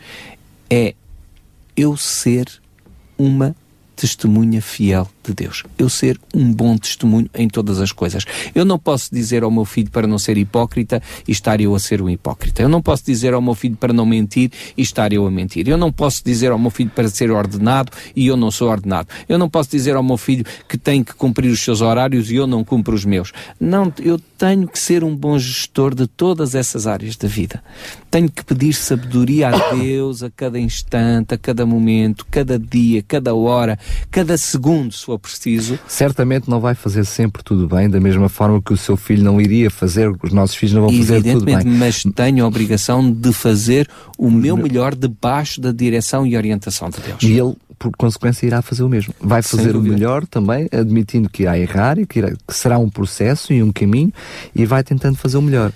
é 0.69 0.93
eu 1.77 1.95
ser 1.95 2.47
uma 3.17 3.55
testemunha 3.97 4.61
fiel 4.61 5.09
de 5.23 5.33
Deus. 5.33 5.63
Eu 5.77 5.89
ser 5.89 6.19
um 6.33 6.53
bom 6.53 6.77
testemunho 6.77 7.27
em 7.33 7.49
todas 7.49 7.81
as 7.81 7.91
coisas. 7.91 8.23
Eu 8.53 8.63
não 8.63 8.77
posso 8.77 9.13
dizer 9.13 9.43
ao 9.43 9.49
meu 9.49 9.65
filho 9.65 9.89
para 9.89 10.07
não 10.07 10.19
ser 10.19 10.37
hipócrita 10.37 11.01
e 11.27 11.31
estar 11.31 11.59
eu 11.59 11.73
a 11.73 11.79
ser 11.79 12.01
um 12.01 12.09
hipócrita. 12.09 12.61
Eu 12.61 12.69
não 12.69 12.81
posso 12.81 13.03
dizer 13.03 13.33
ao 13.33 13.41
meu 13.41 13.55
filho 13.55 13.75
para 13.75 13.91
não 13.91 14.05
mentir 14.05 14.51
e 14.77 14.81
estar 14.83 15.11
eu 15.11 15.25
a 15.25 15.31
mentir. 15.31 15.67
Eu 15.67 15.77
não 15.77 15.91
posso 15.91 16.23
dizer 16.23 16.51
ao 16.51 16.59
meu 16.59 16.69
filho 16.69 16.91
para 16.91 17.09
ser 17.09 17.31
ordenado 17.31 17.91
e 18.15 18.27
eu 18.27 18.37
não 18.37 18.51
sou 18.51 18.69
ordenado. 18.69 19.09
Eu 19.27 19.39
não 19.39 19.49
posso 19.49 19.71
dizer 19.71 19.95
ao 19.95 20.03
meu 20.03 20.15
filho 20.17 20.45
que 20.69 20.77
tem 20.77 21.03
que 21.03 21.13
cumprir 21.15 21.51
os 21.51 21.59
seus 21.59 21.81
horários 21.81 22.31
e 22.31 22.35
eu 22.35 22.45
não 22.45 22.63
cumpro 22.63 22.93
os 22.93 23.03
meus. 23.03 23.33
Não, 23.59 23.91
eu 23.99 24.19
tenho 24.37 24.67
que 24.67 24.77
ser 24.77 25.03
um 25.03 25.15
bom 25.15 25.39
gestor 25.39 25.95
de 25.95 26.05
todas 26.05 26.53
essas 26.53 26.85
áreas 26.85 27.15
da 27.15 27.27
vida. 27.27 27.63
Tenho 28.11 28.29
que 28.29 28.45
pedir 28.45 28.73
sabedoria 28.73 29.49
a 29.49 29.73
Deus 29.73 30.21
a 30.21 30.29
cada 30.29 30.59
instante, 30.59 31.33
a 31.33 31.37
cada 31.37 31.65
momento, 31.65 32.27
cada 32.29 32.59
dia, 32.59 33.01
cada 33.01 33.33
hora 33.33 33.79
cada 34.09 34.37
segundo, 34.37 34.93
se 34.93 35.05
for 35.05 35.19
preciso. 35.19 35.77
Certamente 35.87 36.49
não 36.49 36.59
vai 36.59 36.75
fazer 36.75 37.05
sempre 37.05 37.43
tudo 37.43 37.67
bem, 37.67 37.89
da 37.89 37.99
mesma 37.99 38.29
forma 38.29 38.61
que 38.61 38.73
o 38.73 38.77
seu 38.77 38.97
filho 38.97 39.23
não 39.23 39.39
iria 39.39 39.69
fazer, 39.69 40.11
os 40.23 40.31
nossos 40.31 40.55
filhos 40.55 40.73
não 40.73 40.81
vão 40.81 40.93
fazer 40.93 41.21
tudo 41.23 41.45
bem. 41.45 41.63
mas 41.65 42.03
tenho 42.15 42.43
a 42.43 42.47
obrigação 42.47 43.11
de 43.11 43.33
fazer 43.33 43.89
o 44.17 44.29
meu 44.29 44.57
melhor 44.57 44.95
debaixo 44.95 45.61
da 45.61 45.71
direção 45.71 46.25
e 46.25 46.35
orientação 46.35 46.89
de 46.89 46.99
Deus. 46.99 47.23
E 47.23 47.37
ele 47.37 47.55
por 47.77 47.91
consequência, 47.95 48.45
irá 48.45 48.61
fazer 48.61 48.83
o 48.83 48.89
mesmo. 48.89 49.13
Vai 49.19 49.41
fazer 49.41 49.75
o 49.75 49.81
melhor 49.81 50.25
também, 50.25 50.67
admitindo 50.71 51.29
que 51.29 51.43
irá 51.43 51.57
errar 51.57 51.99
e 51.99 52.05
que, 52.05 52.19
irá, 52.19 52.31
que 52.31 52.53
será 52.55 52.77
um 52.77 52.89
processo 52.89 53.53
e 53.53 53.61
um 53.61 53.71
caminho, 53.71 54.11
e 54.55 54.65
vai 54.65 54.83
tentando 54.83 55.15
fazer 55.17 55.37
o 55.37 55.41
melhor. 55.41 55.71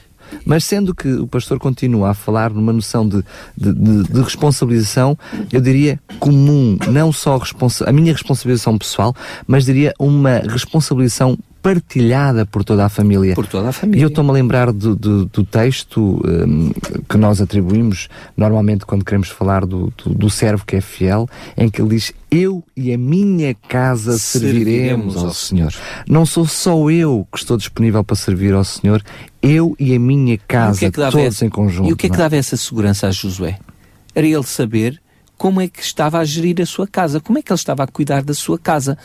Mas 0.45 0.63
sendo 0.63 0.93
que 0.93 1.11
o 1.13 1.27
pastor 1.27 1.59
continua 1.59 2.09
a 2.09 2.13
falar 2.13 2.51
numa 2.51 2.73
noção 2.73 3.07
de, 3.07 3.23
de, 3.57 3.73
de, 3.73 4.03
de 4.03 4.21
responsabilização, 4.21 5.17
eu 5.51 5.61
diria 5.61 5.99
comum, 6.19 6.77
não 6.89 7.11
só 7.11 7.39
a 7.85 7.91
minha 7.91 8.11
responsabilização 8.11 8.77
pessoal, 8.77 9.15
mas 9.47 9.65
diria 9.65 9.93
uma 9.99 10.39
responsabilização 10.39 11.37
partilhada 11.61 12.45
por 12.45 12.63
toda 12.63 12.85
a 12.85 12.89
família. 12.89 13.35
Por 13.35 13.45
toda 13.45 13.69
a 13.69 13.71
família. 13.71 13.99
E 13.99 14.03
eu 14.03 14.09
estou-me 14.09 14.29
a 14.31 14.33
lembrar 14.33 14.71
do, 14.71 14.95
do, 14.95 15.25
do 15.25 15.43
texto 15.43 16.21
um, 16.25 16.71
que 17.07 17.17
nós 17.17 17.39
atribuímos 17.39 18.09
normalmente 18.35 18.85
quando 18.85 19.05
queremos 19.05 19.29
falar 19.29 19.65
do, 19.65 19.93
do, 19.97 20.13
do, 20.13 20.29
servo 20.29 20.65
que 20.65 20.75
é 20.75 20.81
fiel, 20.81 21.29
em 21.55 21.69
que 21.69 21.81
ele 21.81 21.89
diz: 21.89 22.13
Eu 22.29 22.63
e 22.75 22.93
a 22.93 22.97
minha 22.97 23.55
casa 23.67 24.17
serviremos, 24.17 25.13
serviremos 25.13 25.17
ao, 25.17 25.33
Senhor. 25.33 25.71
Senhor. 25.71 26.03
Não 26.07 26.25
sou 26.25 26.45
só 26.45 26.89
eu 26.89 27.27
que 27.31 27.37
estou 27.37 27.57
disponível 27.57 28.03
para 28.03 28.15
servir 28.15 28.53
ao 28.53 28.63
Senhor, 28.63 29.03
eu 29.41 29.75
e 29.79 29.93
a 29.93 29.99
minha 29.99 30.37
casa, 30.37 30.85
é 30.85 30.91
todos 30.91 31.15
essa, 31.15 31.45
em 31.45 31.49
conjunto. 31.49 31.89
E 31.89 31.93
o 31.93 31.95
que 31.95 32.07
é 32.07 32.09
que 32.09 32.15
é? 32.15 32.19
dava 32.19 32.35
essa 32.35 32.57
segurança 32.57 33.07
a 33.07 33.11
Josué? 33.11 33.59
Era 34.15 34.25
ele 34.25 34.43
saber 34.43 35.01
como 35.41 35.59
é 35.59 35.67
que 35.67 35.81
estava 35.81 36.19
a 36.19 36.23
gerir 36.23 36.61
a 36.61 36.65
sua 36.67 36.85
casa, 36.85 37.19
como 37.19 37.39
é 37.39 37.41
que 37.41 37.51
ele 37.51 37.57
estava 37.57 37.81
a 37.81 37.87
cuidar 37.87 38.21
da 38.23 38.31
sua 38.31 38.59
casa. 38.59 38.95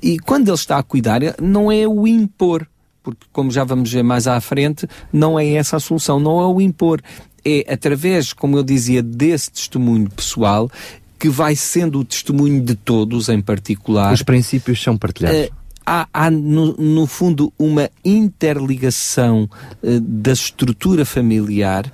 E 0.00 0.20
quando 0.20 0.46
ele 0.46 0.54
está 0.54 0.78
a 0.78 0.84
cuidar, 0.84 1.20
não 1.42 1.72
é 1.72 1.84
o 1.84 2.06
impor, 2.06 2.64
porque 3.02 3.26
como 3.32 3.50
já 3.50 3.64
vamos 3.64 3.92
ver 3.92 4.04
mais 4.04 4.28
à 4.28 4.40
frente, 4.40 4.86
não 5.12 5.36
é 5.36 5.48
essa 5.48 5.78
a 5.78 5.80
solução, 5.80 6.20
não 6.20 6.40
é 6.40 6.46
o 6.46 6.60
impor. 6.60 7.02
É 7.44 7.66
através, 7.68 8.32
como 8.32 8.56
eu 8.56 8.62
dizia, 8.62 9.02
desse 9.02 9.50
testemunho 9.50 10.08
pessoal 10.08 10.70
que 11.18 11.28
vai 11.28 11.56
sendo 11.56 11.98
o 11.98 12.04
testemunho 12.04 12.62
de 12.62 12.76
todos 12.76 13.28
em 13.28 13.42
particular. 13.42 14.12
Os 14.12 14.22
princípios 14.22 14.80
são 14.80 14.96
partilhados. 14.96 15.48
Uh, 15.48 15.52
há, 15.84 16.06
há 16.14 16.30
no, 16.30 16.72
no, 16.76 17.04
fundo 17.04 17.52
uma 17.58 17.90
interligação 18.04 19.50
uh, 19.82 20.00
da 20.00 20.30
estrutura 20.30 21.04
familiar 21.04 21.90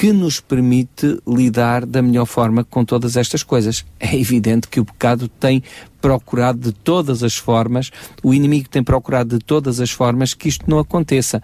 que 0.00 0.14
nos 0.14 0.40
permite 0.40 1.20
lidar 1.28 1.84
da 1.84 2.00
melhor 2.00 2.24
forma 2.24 2.64
com 2.64 2.82
todas 2.86 3.18
estas 3.18 3.42
coisas. 3.42 3.84
É 4.00 4.16
evidente 4.16 4.66
que 4.66 4.80
o 4.80 4.84
pecado 4.84 5.28
tem 5.28 5.62
procurado 6.00 6.58
de 6.58 6.72
todas 6.72 7.22
as 7.22 7.36
formas, 7.36 7.90
o 8.22 8.32
inimigo 8.32 8.66
tem 8.66 8.82
procurado 8.82 9.36
de 9.36 9.44
todas 9.44 9.78
as 9.78 9.90
formas 9.90 10.32
que 10.32 10.48
isto 10.48 10.64
não 10.66 10.78
aconteça 10.78 11.42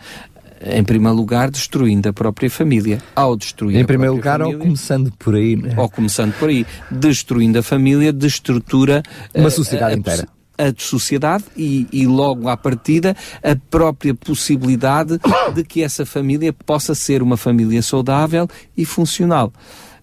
em 0.62 0.82
primeiro 0.82 1.14
lugar, 1.14 1.50
destruindo 1.50 2.08
a 2.08 2.14
própria 2.14 2.48
família. 2.48 3.02
Ao 3.14 3.36
destruir 3.36 3.76
em 3.76 3.84
primeiro 3.84 4.14
lugar, 4.14 4.38
família, 4.38 4.56
ou 4.56 4.64
começando 4.64 5.12
por 5.18 5.34
aí, 5.34 5.54
né? 5.54 5.74
ou 5.76 5.90
começando 5.90 6.32
por 6.38 6.48
aí, 6.48 6.64
destruindo 6.90 7.58
a 7.58 7.62
família, 7.62 8.10
destrutura 8.10 9.02
uma 9.34 9.50
sociedade 9.50 9.92
a, 9.92 9.96
a, 9.96 9.98
inteira 9.98 10.35
a 10.58 10.72
sociedade 10.76 11.44
e, 11.56 11.86
e, 11.92 12.06
logo 12.06 12.48
à 12.48 12.56
partida 12.56 13.16
a 13.42 13.56
própria 13.70 14.14
possibilidade 14.14 15.18
de 15.54 15.64
que 15.64 15.82
essa 15.82 16.06
família 16.06 16.52
possa 16.52 16.94
ser 16.94 17.22
uma 17.22 17.36
família 17.36 17.82
saudável 17.82 18.48
e 18.76 18.84
funcional. 18.84 19.52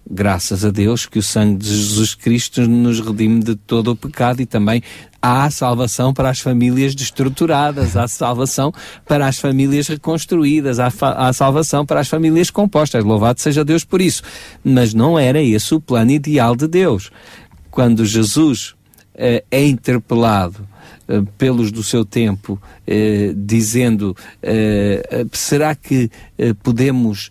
Graças 0.08 0.66
a 0.66 0.70
Deus 0.70 1.06
que 1.06 1.18
o 1.18 1.22
sangue 1.22 1.56
de 1.56 1.68
Jesus 1.68 2.14
Cristo 2.14 2.60
nos 2.68 3.00
redime 3.00 3.42
de 3.42 3.56
todo 3.56 3.92
o 3.92 3.96
pecado 3.96 4.42
e 4.42 4.46
também 4.46 4.82
há 5.20 5.48
salvação 5.48 6.12
para 6.12 6.28
as 6.28 6.40
famílias 6.40 6.94
destruturadas, 6.94 7.96
há 7.96 8.06
salvação 8.06 8.70
para 9.06 9.26
as 9.26 9.38
famílias 9.38 9.88
reconstruídas, 9.88 10.78
há, 10.78 10.92
há 11.00 11.32
salvação 11.32 11.86
para 11.86 12.00
as 12.00 12.08
famílias 12.08 12.50
compostas. 12.50 13.02
Louvado 13.02 13.40
seja 13.40 13.64
Deus 13.64 13.82
por 13.82 14.02
isso. 14.02 14.22
Mas 14.62 14.92
não 14.92 15.18
era 15.18 15.42
esse 15.42 15.74
o 15.74 15.80
plano 15.80 16.10
ideal 16.10 16.54
de 16.54 16.68
Deus. 16.68 17.10
Quando 17.70 18.04
Jesus 18.04 18.74
é 19.16 19.64
interpelado 19.64 20.66
eh, 21.08 21.22
pelos 21.38 21.70
do 21.70 21.82
seu 21.82 22.04
tempo, 22.04 22.60
eh, 22.86 23.32
dizendo: 23.36 24.16
será 25.32 25.74
que 25.74 26.10
podemos 26.62 27.30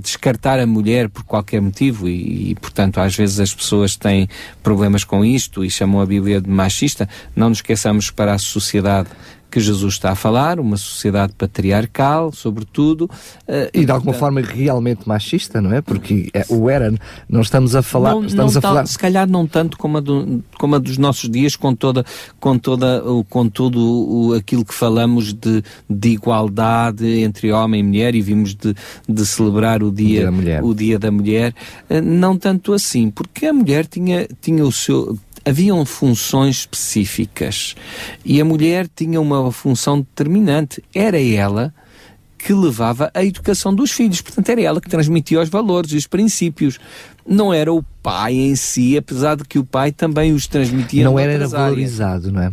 descartar 0.00 0.60
a 0.60 0.66
mulher 0.66 1.08
por 1.08 1.24
qualquer 1.24 1.60
motivo? 1.60 2.08
E, 2.08 2.50
e, 2.50 2.54
portanto, 2.56 2.98
às 2.98 3.16
vezes 3.16 3.40
as 3.40 3.54
pessoas 3.54 3.96
têm 3.96 4.28
problemas 4.62 5.04
com 5.04 5.24
isto 5.24 5.64
e 5.64 5.70
chamam 5.70 6.00
a 6.00 6.06
Bíblia 6.06 6.40
de 6.40 6.50
machista. 6.50 7.08
Não 7.34 7.48
nos 7.48 7.58
esqueçamos 7.58 8.10
para 8.10 8.34
a 8.34 8.38
sociedade 8.38 9.08
que 9.54 9.60
Jesus 9.60 9.94
está 9.94 10.10
a 10.10 10.14
falar, 10.16 10.58
uma 10.58 10.76
sociedade 10.76 11.32
patriarcal, 11.38 12.32
sobretudo. 12.32 13.04
Uh, 13.46 13.70
e 13.72 13.84
de 13.84 13.92
alguma 13.92 14.12
portanto, 14.12 14.18
forma 14.18 14.40
realmente 14.40 15.06
machista, 15.06 15.60
não 15.60 15.72
é? 15.72 15.80
Porque 15.80 16.28
é, 16.34 16.44
o 16.48 16.68
era, 16.68 16.92
não 17.28 17.40
estamos 17.40 17.76
a 17.76 17.80
falar. 17.80 18.14
Não, 18.14 18.24
estamos 18.24 18.54
não 18.54 18.58
a 18.58 18.62
falar... 18.62 18.86
Se 18.86 18.98
calhar 18.98 19.28
não 19.28 19.46
tanto 19.46 19.78
como 19.78 19.98
a, 19.98 20.00
do, 20.00 20.42
como 20.58 20.74
a 20.74 20.78
dos 20.78 20.98
nossos 20.98 21.30
dias, 21.30 21.54
com 21.54 21.72
toda, 21.72 22.04
com 22.40 22.58
toda 22.58 23.00
com 23.28 23.48
tudo 23.48 23.78
o, 23.80 24.34
aquilo 24.34 24.64
que 24.64 24.74
falamos 24.74 25.32
de, 25.32 25.62
de 25.88 26.08
igualdade 26.08 27.06
entre 27.20 27.52
homem 27.52 27.78
e 27.78 27.84
mulher 27.84 28.16
e 28.16 28.20
vimos 28.20 28.56
de, 28.56 28.74
de 29.08 29.24
celebrar 29.24 29.84
o 29.84 29.92
dia, 29.92 30.32
o 30.32 30.42
dia, 30.42 30.64
o 30.64 30.74
dia 30.74 30.98
da 30.98 31.12
mulher. 31.12 31.54
Uh, 31.88 32.02
não 32.02 32.36
tanto 32.36 32.72
assim, 32.72 33.08
porque 33.08 33.46
a 33.46 33.52
mulher 33.52 33.86
tinha, 33.86 34.26
tinha 34.40 34.64
o 34.64 34.72
seu 34.72 35.16
haviam 35.44 35.84
funções 35.84 36.58
específicas 36.58 37.74
e 38.24 38.40
a 38.40 38.44
mulher 38.44 38.88
tinha 38.94 39.20
uma 39.20 39.50
função 39.52 40.00
determinante. 40.00 40.82
Era 40.94 41.20
ela 41.20 41.72
que 42.38 42.52
levava 42.52 43.10
a 43.14 43.24
educação 43.24 43.74
dos 43.74 43.90
filhos. 43.90 44.20
Portanto, 44.20 44.48
era 44.50 44.60
ela 44.60 44.80
que 44.80 44.88
transmitia 44.88 45.40
os 45.40 45.48
valores 45.48 45.92
e 45.92 45.96
os 45.96 46.06
princípios. 46.06 46.78
Não 47.26 47.52
era 47.52 47.72
o 47.72 47.82
pai 48.02 48.34
em 48.34 48.54
si, 48.54 48.96
apesar 48.96 49.36
de 49.36 49.44
que 49.44 49.58
o 49.58 49.64
pai 49.64 49.90
também 49.92 50.32
os 50.32 50.46
transmitia. 50.46 51.04
Não 51.04 51.18
era 51.18 51.48
valorizado, 51.48 52.30
não 52.30 52.42
é? 52.42 52.52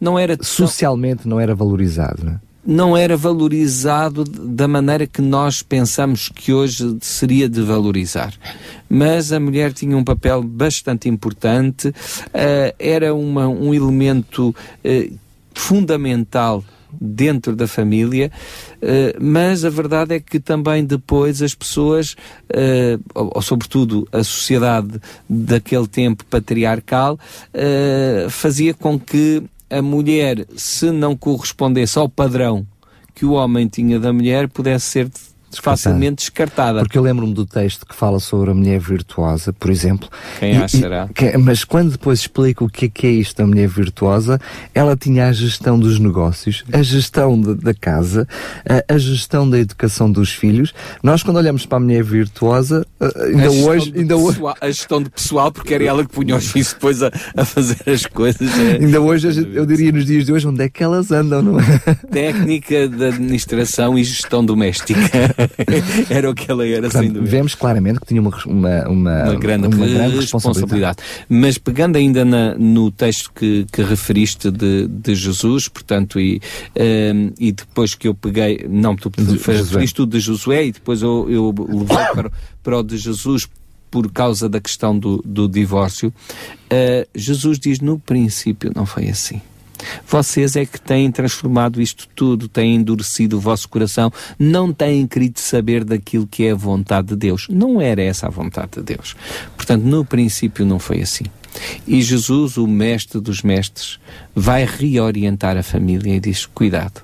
Não 0.00 0.18
era 0.18 0.36
socialmente 0.42 1.26
não 1.26 1.40
era 1.40 1.54
valorizado, 1.54 2.24
não 2.24 2.32
é? 2.32 2.40
Não 2.68 2.94
era 2.94 3.16
valorizado 3.16 4.24
da 4.24 4.68
maneira 4.68 5.06
que 5.06 5.22
nós 5.22 5.62
pensamos 5.62 6.28
que 6.28 6.52
hoje 6.52 6.98
seria 7.00 7.48
de 7.48 7.62
valorizar. 7.62 8.34
Mas 8.90 9.32
a 9.32 9.40
mulher 9.40 9.72
tinha 9.72 9.96
um 9.96 10.04
papel 10.04 10.42
bastante 10.42 11.08
importante, 11.08 11.88
uh, 11.88 11.94
era 12.78 13.14
uma, 13.14 13.48
um 13.48 13.72
elemento 13.72 14.54
uh, 14.84 15.18
fundamental 15.54 16.62
dentro 16.92 17.56
da 17.56 17.66
família, 17.66 18.30
uh, 18.82 19.16
mas 19.18 19.64
a 19.64 19.70
verdade 19.70 20.16
é 20.16 20.20
que 20.20 20.38
também 20.38 20.84
depois 20.84 21.40
as 21.40 21.54
pessoas, 21.54 22.16
ou, 23.14 23.40
sobretudo 23.40 24.06
a 24.12 24.22
sociedade 24.22 25.00
daquele 25.26 25.86
tempo 25.86 26.22
patriarcal, 26.26 27.18
fazia 28.28 28.74
com 28.74 28.98
que 28.98 29.42
a 29.70 29.82
mulher, 29.82 30.46
se 30.56 30.90
não 30.90 31.16
correspondesse 31.16 31.98
ao 31.98 32.08
padrão 32.08 32.66
que 33.14 33.24
o 33.24 33.32
homem 33.32 33.68
tinha 33.68 33.98
da 33.98 34.12
mulher, 34.12 34.48
pudesse 34.48 34.86
ser 34.86 35.10
facilmente 35.56 36.16
descartada. 36.16 36.80
Porque 36.80 36.98
eu 36.98 37.02
lembro-me 37.02 37.32
do 37.32 37.46
texto 37.46 37.86
que 37.86 37.94
fala 37.94 38.18
sobre 38.20 38.50
a 38.50 38.54
mulher 38.54 38.78
virtuosa, 38.78 39.52
por 39.52 39.70
exemplo. 39.70 40.08
Quem 40.38 40.54
e, 40.54 40.62
achará? 40.62 41.08
Que, 41.14 41.36
mas 41.38 41.64
quando 41.64 41.92
depois 41.92 42.20
explica 42.20 42.64
o 42.64 42.68
que 42.68 42.86
é, 42.86 42.88
que 42.88 43.06
é 43.06 43.10
isto 43.10 43.36
da 43.38 43.46
mulher 43.46 43.68
virtuosa, 43.68 44.40
ela 44.74 44.96
tinha 44.96 45.28
a 45.28 45.32
gestão 45.32 45.78
dos 45.78 45.98
negócios, 45.98 46.64
a 46.72 46.82
gestão 46.82 47.40
de, 47.40 47.54
da 47.54 47.74
casa, 47.74 48.28
a, 48.68 48.94
a, 48.94 48.98
gestão 48.98 49.48
da 49.48 49.58
educação 49.58 50.10
dos 50.10 50.30
filhos. 50.30 50.74
Nós, 51.02 51.22
quando 51.22 51.38
olhamos 51.38 51.64
para 51.64 51.78
a 51.78 51.80
mulher 51.80 52.02
virtuosa, 52.02 52.86
ainda 53.00 53.50
hoje. 53.50 53.92
Ainda 53.96 54.16
hoje... 54.16 54.38
A 54.60 54.66
gestão 54.66 55.02
de 55.02 55.10
pessoal, 55.10 55.50
porque 55.50 55.74
era 55.74 55.84
ela 55.84 56.04
que 56.04 56.12
punha 56.12 56.36
os 56.36 56.50
filhos 56.50 56.72
depois 56.72 57.02
a, 57.02 57.10
a 57.36 57.44
fazer 57.44 57.78
as 57.86 58.06
coisas. 58.06 58.48
É... 58.58 58.84
ainda 58.84 59.00
hoje, 59.00 59.28
eu 59.54 59.64
diria 59.64 59.92
nos 59.92 60.04
dias 60.04 60.26
de 60.26 60.32
hoje, 60.32 60.46
onde 60.46 60.62
é 60.62 60.68
que 60.68 60.82
elas 60.82 61.10
andam, 61.10 61.42
não 61.42 61.60
é? 61.60 61.64
Técnica 62.10 62.88
de 62.88 63.04
administração 63.04 63.98
e 63.98 64.04
gestão 64.04 64.44
doméstica. 64.44 64.98
era 66.10 66.30
o 66.30 66.34
que 66.34 66.50
ela 66.50 66.66
era, 66.66 66.82
Portanto, 66.82 67.02
sem 67.02 67.12
dúvida. 67.12 67.30
Vemos 67.30 67.54
claramente 67.54 68.00
que 68.00 68.06
tinha 68.06 68.20
uma, 68.20 68.30
uma, 68.46 68.88
uma, 68.88 69.22
uma 69.24 69.34
grande, 69.36 69.66
uma 69.68 69.86
grande 69.86 70.16
responsabilidade. 70.16 70.20
responsabilidade. 70.20 70.98
Mas 71.28 71.58
pegando 71.58 71.96
ainda 71.96 72.24
na, 72.24 72.54
no 72.54 72.90
texto 72.90 73.32
que, 73.34 73.66
que 73.72 73.82
referiste 73.82 74.50
de, 74.50 74.86
de 74.88 75.14
Jesus, 75.14 75.68
portanto, 75.68 76.18
e, 76.20 76.40
um, 76.76 76.80
ehm, 76.82 77.30
e 77.38 77.52
depois 77.52 77.94
que 77.94 78.08
eu 78.08 78.14
peguei, 78.14 78.66
não, 78.68 78.96
tu 78.96 79.10
referiste 79.16 79.94
tudo 79.94 80.12
de 80.12 80.20
Josué 80.20 80.66
e 80.66 80.72
depois 80.72 81.02
eu, 81.02 81.26
eu 81.28 81.54
levei 81.68 82.06
para, 82.14 82.32
para 82.62 82.78
o 82.78 82.82
de 82.82 82.96
Jesus 82.96 83.48
por 83.90 84.10
causa 84.12 84.48
da 84.48 84.60
questão 84.60 84.98
do, 84.98 85.22
do 85.24 85.48
divórcio, 85.48 86.08
uh, 86.08 87.08
Jesus 87.14 87.58
diz 87.58 87.80
no 87.80 87.98
princípio 87.98 88.70
não 88.74 88.86
foi 88.86 89.08
assim. 89.08 89.40
Vocês 90.06 90.56
é 90.56 90.64
que 90.66 90.80
têm 90.80 91.10
transformado 91.10 91.80
isto 91.80 92.08
tudo, 92.14 92.48
têm 92.48 92.76
endurecido 92.76 93.36
o 93.36 93.40
vosso 93.40 93.68
coração, 93.68 94.12
não 94.38 94.72
têm 94.72 95.06
querido 95.06 95.38
saber 95.40 95.84
daquilo 95.84 96.26
que 96.26 96.44
é 96.44 96.52
a 96.52 96.56
vontade 96.56 97.08
de 97.08 97.16
Deus. 97.16 97.46
Não 97.48 97.80
era 97.80 98.02
essa 98.02 98.26
a 98.26 98.30
vontade 98.30 98.72
de 98.76 98.82
Deus. 98.82 99.14
Portanto, 99.56 99.82
no 99.82 100.04
princípio 100.04 100.64
não 100.64 100.78
foi 100.78 101.02
assim. 101.02 101.24
E 101.86 102.00
Jesus, 102.02 102.56
o 102.56 102.66
mestre 102.66 103.20
dos 103.20 103.42
mestres, 103.42 103.98
vai 104.34 104.64
reorientar 104.64 105.56
a 105.56 105.62
família 105.62 106.14
e 106.14 106.20
diz: 106.20 106.46
cuidado, 106.46 107.02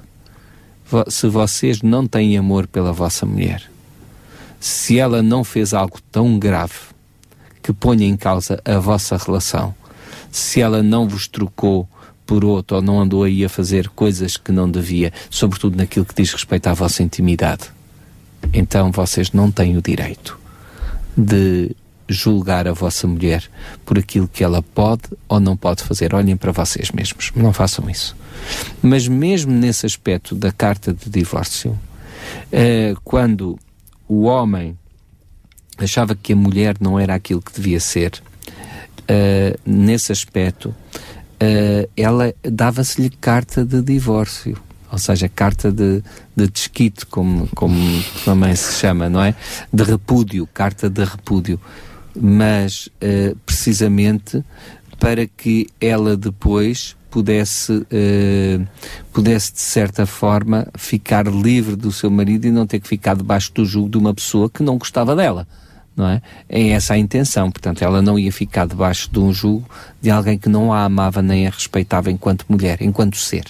se 1.09 1.27
vocês 1.29 1.83
não 1.83 2.07
têm 2.07 2.37
amor 2.37 2.67
pela 2.67 2.93
vossa 2.93 3.27
mulher, 3.27 3.63
se 4.61 4.99
ela 4.99 5.23
não 5.23 5.43
fez 5.45 5.75
algo 5.75 5.99
tão 6.11 6.39
grave 6.39 6.95
que 7.63 7.73
ponha 7.73 8.07
em 8.07 8.17
causa 8.17 8.61
a 8.65 8.79
vossa 8.79 9.17
relação, 9.17 9.75
se 10.31 10.61
ela 10.61 10.83
não 10.83 11.09
vos 11.09 11.27
trocou 11.27 11.89
por 12.27 12.45
outro 12.45 12.77
ou 12.77 12.83
não 12.83 13.01
andou 13.01 13.25
aí 13.25 13.45
a 13.45 13.49
fazer 13.49 13.89
coisas 13.89 14.37
que 14.37 14.53
não 14.53 14.71
devia, 14.71 15.13
sobretudo 15.31 15.77
naquilo 15.77 16.05
que 16.05 16.15
diz 16.15 16.33
respeito 16.33 16.67
à 16.67 16.75
vossa 16.75 17.03
intimidade, 17.03 17.71
então 18.53 18.91
vocês 18.91 19.33
não 19.33 19.51
têm 19.51 19.77
o 19.77 19.83
direito 19.83 20.39
de 21.17 21.75
julgar 22.09 22.69
a 22.69 22.73
vossa 22.73 23.07
mulher 23.07 23.45
por 23.85 23.99
aquilo 23.99 24.29
que 24.29 24.45
ela 24.45 24.63
pode 24.63 25.03
ou 25.29 25.41
não 25.41 25.57
pode 25.57 25.83
fazer. 25.83 26.15
Olhem 26.15 26.37
para 26.37 26.53
vocês 26.53 26.91
mesmos, 26.91 27.33
não 27.35 27.53
façam 27.53 27.89
isso. 27.89 28.17
Mas 28.83 29.09
mesmo 29.09 29.53
nesse 29.53 29.87
aspecto 29.87 30.35
da 30.35 30.53
carta 30.53 30.93
de 30.93 31.09
divórcio, 31.09 31.79
eh, 32.53 32.95
quando 33.03 33.59
o 34.09 34.25
homem 34.25 34.77
achava 35.79 36.15
que 36.15 36.33
a 36.33 36.37
mulher 36.37 36.77
não 36.81 36.99
era 36.99 37.15
aquilo 37.15 37.41
que 37.41 37.53
devia 37.53 37.81
ser, 37.81 38.23
eh, 39.09 39.57
nesse 39.65 40.13
aspecto, 40.13 40.75
eh, 41.45 41.89
ela 41.97 42.35
dava-se-lhe 42.43 43.11
carta 43.11 43.65
de 43.65 43.83
divórcio 43.83 44.57
ou 44.91 44.99
seja, 44.99 45.29
carta 45.29 45.73
de, 45.73 46.05
de 46.37 46.47
desquite, 46.47 47.05
como, 47.07 47.49
como 47.49 47.75
também 48.25 48.55
se 48.55 48.75
chama, 48.75 49.11
não 49.11 49.21
é? 49.21 49.35
De 49.73 49.83
repúdio, 49.83 50.49
carta 50.55 50.89
de 50.89 51.03
repúdio. 51.03 51.61
Mas, 52.15 52.87
uh, 52.87 53.35
precisamente, 53.45 54.45
para 55.01 55.27
que 55.27 55.67
ela 55.81 56.17
depois 56.17 56.95
pudesse, 57.11 57.73
uh, 57.73 58.69
pudesse, 59.13 59.53
de 59.53 59.63
certa 59.63 60.07
forma, 60.07 60.69
ficar 60.79 61.27
livre 61.27 61.75
do 61.75 61.91
seu 61.91 62.09
marido 62.09 62.47
e 62.47 62.53
não 62.53 62.65
ter 62.65 62.79
que 62.79 62.87
ficar 62.87 63.17
debaixo 63.17 63.53
do 63.53 63.65
jugo 63.65 63.89
de 63.89 63.99
uma 63.99 64.15
pessoa 64.15 64.49
que 64.49 64.63
não 64.63 64.79
gostava 64.79 65.17
dela 65.17 65.45
não 65.97 66.09
é? 66.09 66.21
É 66.49 66.71
essa 66.71 66.95
a 66.95 66.99
intenção. 66.99 67.51
Portanto, 67.51 67.83
ela 67.83 68.03
não 68.03 68.19
ia 68.19 68.33
ficar 68.33 68.67
debaixo 68.67 69.11
de 69.11 69.19
um 69.19 69.33
jugo 69.33 69.69
de 70.05 70.11
alguém 70.11 70.37
que 70.37 70.51
não 70.51 70.71
a 70.71 70.85
amava 70.85 71.23
nem 71.23 71.47
a 71.47 71.51
respeitava 71.51 72.11
enquanto 72.11 72.45
mulher, 72.47 72.83
enquanto 72.83 73.17
ser. 73.17 73.45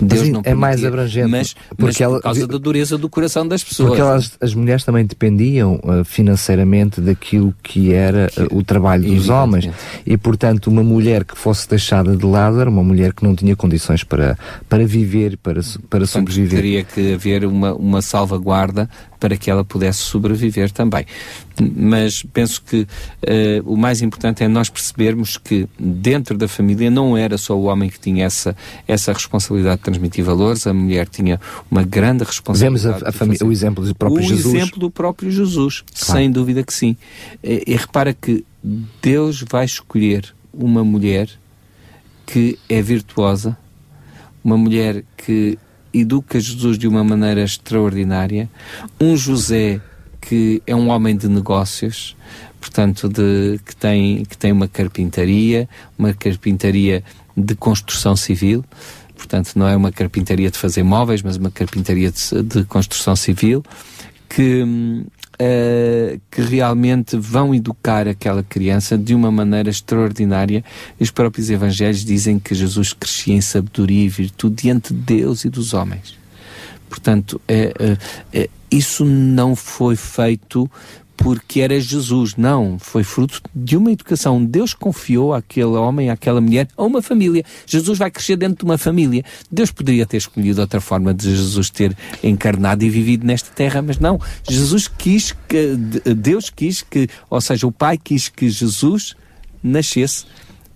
Deus 0.00 0.22
mas, 0.22 0.30
não 0.30 0.42
é 0.44 0.54
mais 0.54 0.84
abrangente. 0.84 1.30
Mas, 1.30 1.54
porque 1.68 1.84
mas 1.84 2.00
ela, 2.00 2.16
por 2.16 2.22
causa 2.22 2.46
da 2.48 2.58
dureza 2.58 2.98
do 2.98 3.08
coração 3.08 3.46
das 3.46 3.62
pessoas. 3.62 3.90
Porque 3.90 4.00
elas, 4.00 4.32
as 4.40 4.52
mulheres 4.52 4.82
também 4.82 5.06
dependiam 5.06 5.74
uh, 5.84 6.04
financeiramente 6.04 7.00
daquilo 7.00 7.54
que 7.62 7.92
era 7.92 8.28
uh, 8.36 8.56
o 8.58 8.64
trabalho 8.64 9.04
dos 9.04 9.28
homens. 9.28 9.68
E, 10.04 10.16
portanto, 10.16 10.66
uma 10.66 10.82
mulher 10.82 11.24
que 11.24 11.38
fosse 11.38 11.68
deixada 11.68 12.16
de 12.16 12.26
lado 12.26 12.60
era 12.60 12.68
uma 12.68 12.82
mulher 12.82 13.12
que 13.12 13.22
não 13.22 13.36
tinha 13.36 13.54
condições 13.54 14.02
para, 14.02 14.36
para 14.68 14.84
viver, 14.84 15.36
para, 15.36 15.60
para 15.60 16.00
portanto, 16.00 16.06
sobreviver. 16.06 16.60
Teria 16.60 16.82
que 16.84 17.14
haver 17.14 17.44
uma, 17.44 17.72
uma 17.72 18.02
salvaguarda 18.02 18.90
para 19.20 19.36
que 19.36 19.50
ela 19.50 19.62
pudesse 19.62 19.98
sobreviver 19.98 20.72
também. 20.72 21.04
Mas 21.76 22.22
penso 22.32 22.62
que 22.62 22.80
uh, 22.80 22.86
o 23.64 23.76
mais 23.76 24.00
importante 24.00 24.42
é 24.42 24.48
nós 24.48 24.70
percebermos 24.70 25.36
que 25.36 25.68
dentro 25.78 26.38
da 26.38 26.48
família 26.48 26.90
não 26.90 27.16
era 27.16 27.36
só 27.36 27.56
o 27.56 27.64
homem 27.64 27.90
que 27.90 28.00
tinha 28.00 28.24
essa, 28.24 28.56
essa 28.88 29.12
responsabilidade 29.12 29.76
de 29.76 29.82
transmitir 29.82 30.24
valores, 30.24 30.66
a 30.66 30.72
mulher 30.72 31.06
tinha 31.06 31.38
uma 31.70 31.82
grande 31.82 32.24
responsabilidade. 32.24 33.00
Vemos 33.04 33.20
a, 33.20 33.44
a 33.44 33.46
o 33.46 33.52
exemplo 33.52 33.84
do 33.84 33.94
próprio 33.94 34.24
o 34.24 34.26
Jesus. 34.26 34.46
O 34.46 34.56
exemplo 34.56 34.80
do 34.80 34.90
próprio 34.90 35.30
Jesus, 35.30 35.82
claro. 35.82 36.20
sem 36.20 36.30
dúvida 36.30 36.62
que 36.62 36.72
sim. 36.72 36.96
E, 37.44 37.62
e 37.66 37.76
repara 37.76 38.14
que 38.14 38.44
Deus 39.02 39.44
vai 39.48 39.66
escolher 39.66 40.34
uma 40.52 40.82
mulher 40.82 41.28
que 42.26 42.58
é 42.68 42.80
virtuosa, 42.80 43.56
uma 44.42 44.56
mulher 44.56 45.04
que 45.16 45.58
educa 45.92 46.38
Jesus 46.40 46.78
de 46.78 46.86
uma 46.86 47.02
maneira 47.02 47.42
extraordinária, 47.42 48.48
um 49.00 49.16
José 49.16 49.80
que 50.20 50.62
é 50.66 50.76
um 50.76 50.88
homem 50.88 51.16
de 51.16 51.28
negócios, 51.28 52.16
portanto, 52.60 53.08
de, 53.08 53.58
que, 53.64 53.74
tem, 53.74 54.24
que 54.24 54.36
tem 54.36 54.52
uma 54.52 54.68
carpintaria, 54.68 55.68
uma 55.98 56.12
carpintaria 56.12 57.02
de 57.36 57.54
construção 57.54 58.14
civil, 58.14 58.64
portanto, 59.16 59.52
não 59.56 59.66
é 59.66 59.74
uma 59.74 59.90
carpintaria 59.90 60.50
de 60.50 60.58
fazer 60.58 60.82
móveis, 60.82 61.22
mas 61.22 61.36
uma 61.36 61.50
carpintaria 61.50 62.12
de, 62.12 62.42
de 62.42 62.64
construção 62.64 63.16
civil, 63.16 63.64
que, 64.28 64.64
uh, 65.40 66.20
que 66.30 66.42
realmente 66.42 67.16
vão 67.16 67.54
educar 67.54 68.06
aquela 68.06 68.42
criança 68.42 68.98
de 68.98 69.14
uma 69.14 69.30
maneira 69.30 69.70
extraordinária. 69.70 70.62
E 70.98 71.02
os 71.02 71.10
próprios 71.10 71.48
evangelhos 71.48 72.04
dizem 72.04 72.38
que 72.38 72.54
Jesus 72.54 72.92
crescia 72.92 73.34
em 73.34 73.40
sabedoria 73.40 74.04
e 74.04 74.08
virtude 74.08 74.62
diante 74.62 74.92
de 74.92 75.00
Deus 75.00 75.44
e 75.44 75.48
dos 75.48 75.72
homens. 75.72 76.18
Portanto, 76.88 77.40
é, 77.48 77.96
é, 78.32 78.50
isso 78.70 79.04
não 79.04 79.56
foi 79.56 79.96
feito 79.96 80.70
porque 81.22 81.60
era 81.60 81.78
Jesus. 81.78 82.34
Não, 82.34 82.78
foi 82.78 83.04
fruto 83.04 83.42
de 83.54 83.76
uma 83.76 83.92
educação. 83.92 84.42
Deus 84.42 84.72
confiou 84.72 85.34
àquele 85.34 85.66
homem, 85.66 86.08
àquela 86.08 86.40
mulher, 86.40 86.66
a 86.76 86.82
uma 86.82 87.02
família. 87.02 87.44
Jesus 87.66 87.98
vai 87.98 88.10
crescer 88.10 88.36
dentro 88.36 88.56
de 88.56 88.64
uma 88.64 88.78
família. 88.78 89.22
Deus 89.52 89.70
poderia 89.70 90.06
ter 90.06 90.16
escolhido 90.16 90.62
outra 90.62 90.80
forma 90.80 91.12
de 91.12 91.36
Jesus 91.36 91.68
ter 91.68 91.94
encarnado 92.24 92.82
e 92.84 92.88
vivido 92.88 93.26
nesta 93.26 93.50
terra, 93.54 93.82
mas 93.82 93.98
não. 93.98 94.18
Jesus 94.48 94.88
quis 94.88 95.36
que, 95.46 95.76
Deus 96.16 96.48
quis 96.48 96.80
que, 96.80 97.06
ou 97.28 97.40
seja, 97.40 97.66
o 97.66 97.72
Pai 97.72 97.98
quis 97.98 98.30
que 98.30 98.48
Jesus 98.48 99.14
nascesse. 99.62 100.24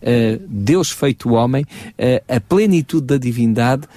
Uh, 0.03 0.39
Deus 0.47 0.91
feito 0.91 1.31
homem, 1.31 1.65
uh, 1.65 2.23
a 2.29 2.39
plenitude 2.39 3.07
da 3.07 3.17
divindade 3.17 3.89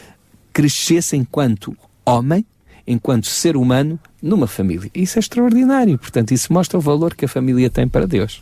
crescesse 0.53 1.17
enquanto 1.17 1.75
homem, 2.05 2.45
enquanto 2.87 3.27
ser 3.27 3.57
humano, 3.57 3.99
numa 4.21 4.47
família. 4.47 4.89
Isso 4.95 5.17
é 5.17 5.19
extraordinário. 5.19 5.97
Portanto, 5.97 6.31
isso 6.31 6.51
mostra 6.51 6.77
o 6.77 6.81
valor 6.81 7.13
que 7.13 7.25
a 7.25 7.27
família 7.27 7.69
tem 7.69 7.87
para 7.87 8.07
Deus. 8.07 8.41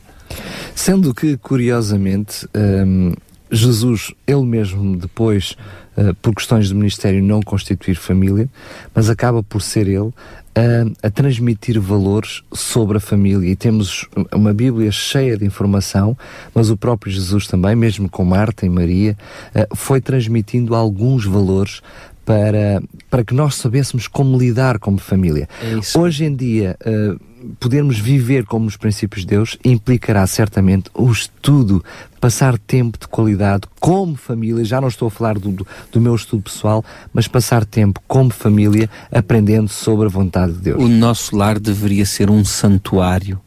Sendo 0.75 1.13
que, 1.13 1.38
curiosamente, 1.38 2.47
hum, 2.55 3.13
Jesus, 3.51 4.12
ele 4.25 4.43
mesmo 4.43 4.97
depois, 4.97 5.55
uh, 5.97 6.13
por 6.15 6.34
questões 6.36 6.67
de 6.67 6.73
ministério, 6.73 7.23
não 7.23 7.41
constituir 7.41 7.95
família, 7.95 8.49
mas 8.93 9.10
acaba 9.10 9.43
por 9.43 9.62
ser 9.62 9.88
ele 9.88 10.12
a, 10.55 11.08
a, 11.08 11.12
transmitir 11.12 11.79
valores 11.79 12.41
sobre 12.53 12.97
a 12.97 12.99
família. 12.99 13.49
E 13.49 13.55
temos 13.55 14.08
uma 14.34 14.53
Bíblia 14.53 14.91
cheia 14.91 15.38
de 15.38 15.45
informação, 15.45 16.17
mas 16.53 16.69
o 16.69 16.77
próprio 16.77 17.12
Jesus 17.12 17.47
também, 17.47 17.75
mesmo 17.75 18.10
com 18.10 18.25
Marta 18.25 18.65
e 18.65 18.69
Maria, 18.69 19.17
uh, 19.53 19.75
foi 19.75 20.01
transmitindo 20.01 20.75
alguns 20.75 21.25
valores 21.25 21.81
para, 22.25 22.81
para 23.09 23.23
que 23.23 23.33
nós 23.33 23.55
sabêssemos 23.55 24.07
como 24.07 24.38
lidar 24.38 24.79
como 24.79 24.97
família. 24.97 25.47
É 25.61 25.97
Hoje 25.97 26.25
em 26.25 26.35
dia, 26.35 26.75
uh, 26.85 27.19
podermos 27.59 27.99
viver 27.99 28.45
como 28.45 28.65
os 28.65 28.75
princípios 28.75 29.21
de 29.21 29.27
Deus 29.27 29.57
implicará 29.63 30.25
certamente 30.25 30.89
o 30.93 31.09
estudo, 31.11 31.83
passar 32.19 32.57
tempo 32.57 32.97
de 32.99 33.07
qualidade 33.07 33.63
como 33.79 34.15
família. 34.15 34.65
Já 34.65 34.81
não 34.81 34.88
estou 34.88 35.07
a 35.07 35.11
falar 35.11 35.38
do, 35.38 35.51
do, 35.51 35.67
do 35.91 36.01
meu 36.01 36.15
estudo 36.15 36.41
pessoal, 36.41 36.83
mas 37.13 37.27
passar 37.27 37.63
tempo 37.63 38.01
como 38.07 38.31
família 38.31 38.89
aprendendo 39.11 39.69
sobre 39.69 40.07
a 40.07 40.09
vontade 40.09 40.53
de 40.53 40.59
Deus. 40.59 40.83
O 40.83 40.88
nosso 40.88 41.35
lar 41.35 41.59
deveria 41.59 42.05
ser 42.05 42.29
um 42.29 42.43
santuário 42.43 43.39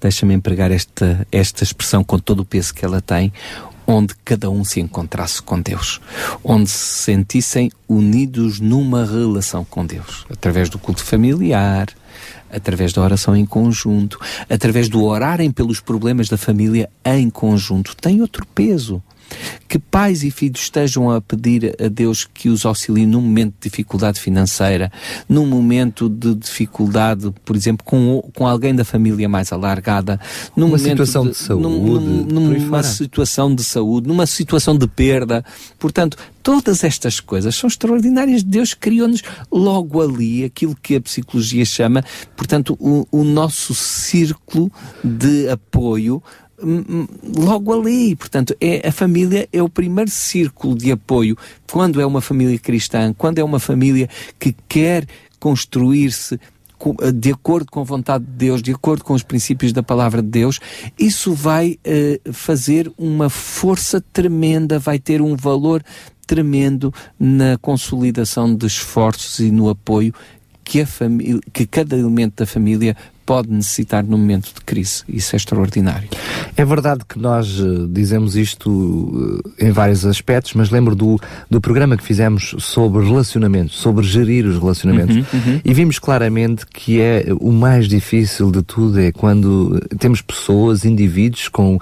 deixa-me 0.00 0.34
empregar 0.34 0.70
esta, 0.70 1.26
esta 1.32 1.64
expressão 1.64 2.04
com 2.04 2.18
todo 2.18 2.40
o 2.40 2.44
peso 2.44 2.74
que 2.74 2.84
ela 2.84 3.00
tem, 3.00 3.32
onde 3.86 4.14
cada 4.24 4.50
um 4.50 4.64
se 4.64 4.80
encontrasse 4.80 5.42
com 5.42 5.60
Deus, 5.60 6.00
onde 6.42 6.68
se 6.70 7.02
sentissem 7.02 7.70
unidos 7.88 8.60
numa 8.60 9.04
relação 9.04 9.64
com 9.64 9.84
Deus, 9.84 10.26
através 10.30 10.68
do 10.68 10.78
culto 10.78 11.02
familiar, 11.02 11.88
através 12.50 12.92
da 12.92 13.02
oração 13.02 13.36
em 13.36 13.44
conjunto, 13.44 14.18
através 14.48 14.88
do 14.88 15.02
orarem 15.02 15.50
pelos 15.50 15.80
problemas 15.80 16.28
da 16.28 16.36
família 16.36 16.88
em 17.04 17.28
conjunto, 17.28 17.96
tem 17.96 18.20
outro 18.20 18.46
peso 18.54 19.02
que 19.68 19.78
pais 19.78 20.22
e 20.22 20.30
filhos 20.30 20.60
estejam 20.60 21.10
a 21.10 21.20
pedir 21.20 21.74
a 21.82 21.88
Deus 21.88 22.24
que 22.24 22.48
os 22.48 22.64
auxilie 22.64 23.06
num 23.06 23.20
momento 23.20 23.54
de 23.60 23.68
dificuldade 23.68 24.20
financeira, 24.20 24.92
num 25.28 25.46
momento 25.46 26.08
de 26.08 26.34
dificuldade, 26.34 27.32
por 27.44 27.56
exemplo, 27.56 27.84
com, 27.84 28.22
com 28.34 28.46
alguém 28.46 28.74
da 28.74 28.84
família 28.84 29.28
mais 29.28 29.52
alargada, 29.52 30.20
numa 30.56 30.78
situação 30.78 31.24
de, 31.24 31.30
de 31.30 31.36
saúde, 31.36 31.62
num, 31.62 32.24
numa 32.24 32.82
situação 32.82 33.54
de 33.54 33.64
saúde, 33.64 34.08
numa 34.08 34.26
situação 34.26 34.76
de 34.76 34.86
perda. 34.86 35.44
Portanto, 35.78 36.16
todas 36.42 36.84
estas 36.84 37.18
coisas 37.18 37.54
são 37.56 37.66
extraordinárias. 37.66 38.42
Deus 38.42 38.74
criou-nos 38.74 39.22
logo 39.50 40.00
ali 40.00 40.44
aquilo 40.44 40.76
que 40.80 40.96
a 40.96 41.00
psicologia 41.00 41.64
chama, 41.64 42.04
portanto, 42.36 42.76
o, 42.78 43.06
o 43.10 43.24
nosso 43.24 43.74
círculo 43.74 44.70
de 45.02 45.48
apoio 45.48 46.22
logo 47.36 47.72
ali. 47.72 48.16
Portanto, 48.16 48.56
é, 48.60 48.86
a 48.86 48.92
família 48.92 49.48
é 49.52 49.62
o 49.62 49.68
primeiro 49.68 50.10
círculo 50.10 50.76
de 50.76 50.92
apoio. 50.92 51.36
Quando 51.70 52.00
é 52.00 52.06
uma 52.06 52.20
família 52.20 52.58
cristã, 52.58 53.12
quando 53.16 53.38
é 53.38 53.44
uma 53.44 53.58
família 53.58 54.08
que 54.38 54.54
quer 54.68 55.06
construir-se 55.38 56.38
de 57.14 57.32
acordo 57.32 57.70
com 57.70 57.80
a 57.80 57.84
vontade 57.84 58.24
de 58.24 58.32
Deus, 58.32 58.62
de 58.62 58.72
acordo 58.72 59.04
com 59.04 59.14
os 59.14 59.22
princípios 59.22 59.72
da 59.72 59.82
palavra 59.82 60.20
de 60.20 60.28
Deus, 60.28 60.60
isso 60.98 61.32
vai 61.32 61.78
uh, 61.86 62.32
fazer 62.32 62.92
uma 62.98 63.30
força 63.30 64.02
tremenda, 64.12 64.78
vai 64.78 64.98
ter 64.98 65.22
um 65.22 65.34
valor 65.34 65.82
tremendo 66.26 66.92
na 67.18 67.56
consolidação 67.58 68.54
de 68.54 68.66
esforços 68.66 69.38
e 69.38 69.50
no 69.50 69.68
apoio 69.68 70.12
que, 70.64 70.80
a 70.80 70.86
que 71.52 71.66
cada 71.66 71.96
elemento 71.96 72.36
da 72.36 72.46
família 72.46 72.96
pode 73.24 73.50
necessitar 73.50 74.04
no 74.04 74.18
momento 74.18 74.52
de 74.54 74.60
crise. 74.60 75.02
Isso 75.08 75.34
é 75.34 75.36
extraordinário. 75.36 76.08
É 76.56 76.64
verdade 76.64 77.02
que 77.08 77.18
nós 77.18 77.58
uh, 77.60 77.88
dizemos 77.88 78.36
isto 78.36 78.70
uh, 78.70 79.52
em 79.58 79.70
vários 79.70 80.04
aspectos, 80.06 80.54
mas 80.54 80.70
lembro 80.70 80.94
do, 80.94 81.20
do 81.50 81.60
programa 81.60 81.96
que 81.96 82.04
fizemos 82.04 82.54
sobre 82.58 83.04
relacionamentos, 83.04 83.76
sobre 83.76 84.04
gerir 84.04 84.46
os 84.46 84.58
relacionamentos, 84.58 85.16
uhum, 85.16 85.24
uhum. 85.32 85.60
e 85.64 85.74
vimos 85.74 85.98
claramente 85.98 86.66
que 86.66 87.00
é 87.00 87.26
o 87.40 87.50
mais 87.50 87.88
difícil 87.88 88.50
de 88.50 88.62
tudo 88.62 89.00
é 89.00 89.10
quando 89.10 89.80
temos 89.98 90.20
pessoas, 90.20 90.84
indivíduos 90.84 91.48
com 91.48 91.76
uh, 91.76 91.80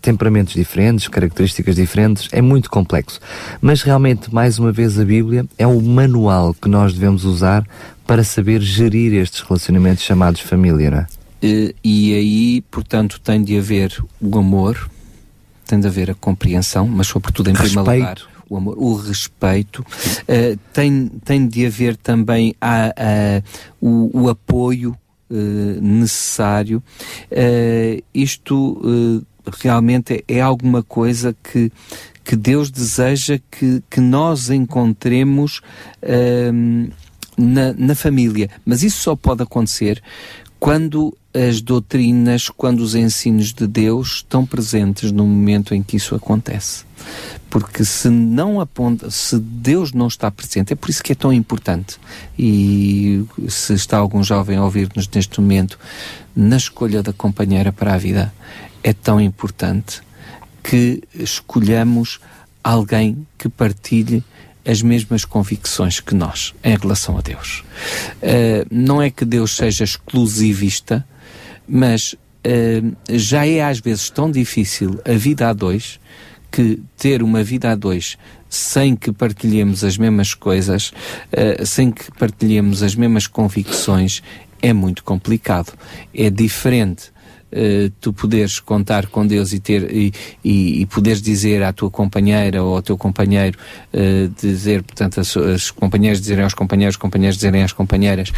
temperamentos 0.00 0.54
diferentes, 0.54 1.08
características 1.08 1.76
diferentes, 1.76 2.28
é 2.32 2.40
muito 2.40 2.70
complexo. 2.70 3.20
Mas 3.60 3.82
realmente, 3.82 4.32
mais 4.32 4.58
uma 4.58 4.72
vez, 4.72 4.98
a 4.98 5.04
Bíblia 5.04 5.44
é 5.58 5.66
o 5.66 5.80
manual 5.80 6.54
que 6.54 6.68
nós 6.68 6.92
devemos 6.92 7.24
usar 7.24 7.64
para 8.10 8.24
saber 8.24 8.60
gerir 8.60 9.14
estes 9.14 9.40
relacionamentos 9.40 10.02
chamados 10.02 10.40
família, 10.40 10.90
não 10.90 10.98
é? 10.98 11.06
E, 11.40 11.76
e 11.84 12.12
aí, 12.12 12.60
portanto, 12.62 13.20
tem 13.20 13.40
de 13.40 13.56
haver 13.56 14.04
o 14.20 14.36
amor, 14.36 14.90
tem 15.64 15.78
de 15.78 15.86
haver 15.86 16.10
a 16.10 16.14
compreensão, 16.14 16.88
mas 16.88 17.06
sobretudo 17.06 17.50
em 17.50 17.52
respeito. 17.52 17.84
primeiro 17.84 18.00
lugar 18.00 18.18
o 18.48 18.56
amor, 18.56 18.76
o 18.76 18.96
respeito, 18.96 19.78
uh, 19.82 20.58
tem, 20.72 21.06
tem 21.24 21.46
de 21.46 21.64
haver 21.64 21.96
também 21.96 22.52
a, 22.60 22.86
a 22.88 23.42
o, 23.80 24.22
o, 24.24 24.28
apoio 24.28 24.90
uh, 25.30 25.80
necessário. 25.80 26.82
Uh, 27.30 28.02
isto 28.12 29.24
realmente 29.62 30.24
é, 30.26 30.38
é 30.38 30.40
alguma 30.40 30.82
coisa 30.82 31.32
que, 31.44 31.70
que 32.24 32.34
Deus 32.34 32.72
deseja 32.72 33.38
que, 33.48 33.80
que 33.88 34.00
nós 34.00 34.50
encontremos 34.50 35.60
na, 37.40 37.72
na 37.72 37.94
família. 37.94 38.50
Mas 38.64 38.82
isso 38.82 39.02
só 39.02 39.16
pode 39.16 39.42
acontecer 39.42 40.02
quando 40.58 41.16
as 41.32 41.60
doutrinas, 41.60 42.48
quando 42.48 42.80
os 42.80 42.94
ensinos 42.94 43.52
de 43.52 43.66
Deus 43.66 44.16
estão 44.16 44.44
presentes 44.44 45.10
no 45.10 45.24
momento 45.24 45.74
em 45.74 45.82
que 45.82 45.96
isso 45.96 46.14
acontece. 46.14 46.84
Porque 47.48 47.84
se 47.84 48.08
não 48.08 48.60
aponta, 48.60 49.10
se 49.10 49.38
Deus 49.38 49.92
não 49.92 50.06
está 50.06 50.30
presente, 50.30 50.72
é 50.72 50.76
por 50.76 50.90
isso 50.90 51.02
que 51.02 51.12
é 51.12 51.14
tão 51.14 51.32
importante. 51.32 51.98
E 52.38 53.24
se 53.48 53.72
está 53.72 53.96
algum 53.96 54.22
jovem 54.22 54.58
a 54.58 54.64
ouvir-nos 54.64 55.08
neste 55.08 55.40
momento, 55.40 55.78
na 56.34 56.56
escolha 56.56 57.02
da 57.02 57.12
companheira 57.12 57.72
para 57.72 57.94
a 57.94 57.98
vida, 57.98 58.32
é 58.82 58.92
tão 58.92 59.20
importante 59.20 60.02
que 60.62 61.02
escolhamos 61.14 62.20
alguém 62.62 63.26
que 63.38 63.48
partilhe 63.48 64.22
as 64.64 64.82
mesmas 64.82 65.24
convicções 65.24 66.00
que 66.00 66.14
nós 66.14 66.54
em 66.62 66.76
relação 66.76 67.16
a 67.16 67.20
Deus. 67.20 67.64
Uh, 68.22 68.66
não 68.70 69.00
é 69.00 69.10
que 69.10 69.24
Deus 69.24 69.56
seja 69.56 69.84
exclusivista, 69.84 71.06
mas 71.66 72.12
uh, 72.12 72.96
já 73.10 73.46
é 73.46 73.62
às 73.62 73.80
vezes 73.80 74.10
tão 74.10 74.30
difícil 74.30 75.00
a 75.04 75.12
vida 75.12 75.48
a 75.48 75.52
dois 75.52 75.98
que 76.50 76.82
ter 76.96 77.22
uma 77.22 77.42
vida 77.42 77.70
a 77.70 77.74
dois 77.74 78.18
sem 78.48 78.96
que 78.96 79.12
partilhemos 79.12 79.84
as 79.84 79.96
mesmas 79.96 80.34
coisas, 80.34 80.92
uh, 81.32 81.64
sem 81.64 81.90
que 81.92 82.10
partilhemos 82.12 82.82
as 82.82 82.96
mesmas 82.96 83.28
convicções, 83.28 84.22
é 84.60 84.72
muito 84.72 85.04
complicado. 85.04 85.72
É 86.12 86.28
diferente 86.28 87.12
uh, 87.52 87.90
tu 88.00 88.12
poderes 88.12 88.58
contar 88.58 89.06
com 89.06 89.26
Deus 89.26 89.52
e 89.52 89.60
ter 89.60 89.94
e, 89.94 90.12
e, 90.44 90.82
e, 90.82 90.86
poderes 90.86 91.20
dizer 91.22 91.62
à 91.62 91.72
tua 91.72 91.90
companheira 91.90 92.62
ou 92.62 92.76
ao 92.76 92.82
teu 92.82 92.96
companheiro 92.96 93.58
uh, 93.92 94.28
dizer, 94.40 94.82
portanto, 94.82 95.20
as, 95.20 95.36
as 95.36 95.70
companheiras 95.70 96.20
dizerem 96.20 96.44
aos 96.44 96.54
companheiros, 96.54 96.94
os 96.94 97.00
companheiros 97.00 97.36
dizerem 97.36 97.62
às 97.62 97.72
companheiras, 97.72 98.32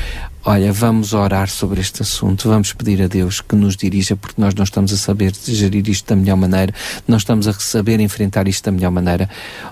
olha, 0.44 0.72
vamos 0.72 1.12
orar 1.12 1.48
sobre 1.48 1.80
este 1.80 2.02
assunto, 2.02 2.48
vamos 2.48 2.72
pedir 2.72 3.02
a 3.02 3.06
Deus 3.06 3.40
que 3.40 3.54
nos 3.54 3.76
dirija, 3.76 4.16
porque 4.16 4.40
nós 4.40 4.54
não 4.54 4.64
estamos 4.64 4.92
a 4.92 4.96
saber 4.96 5.32
gerir 5.44 5.88
isto 5.88 6.08
da 6.08 6.16
melhor 6.16 6.36
maneira, 6.36 6.74
não 7.06 7.16
estamos 7.16 7.46
a 7.46 7.52
saber 7.52 8.00
enfrentar 8.00 8.48
isto 8.48 8.64
da 8.64 8.72
melhor 8.72 8.90
maneira, 8.90 9.28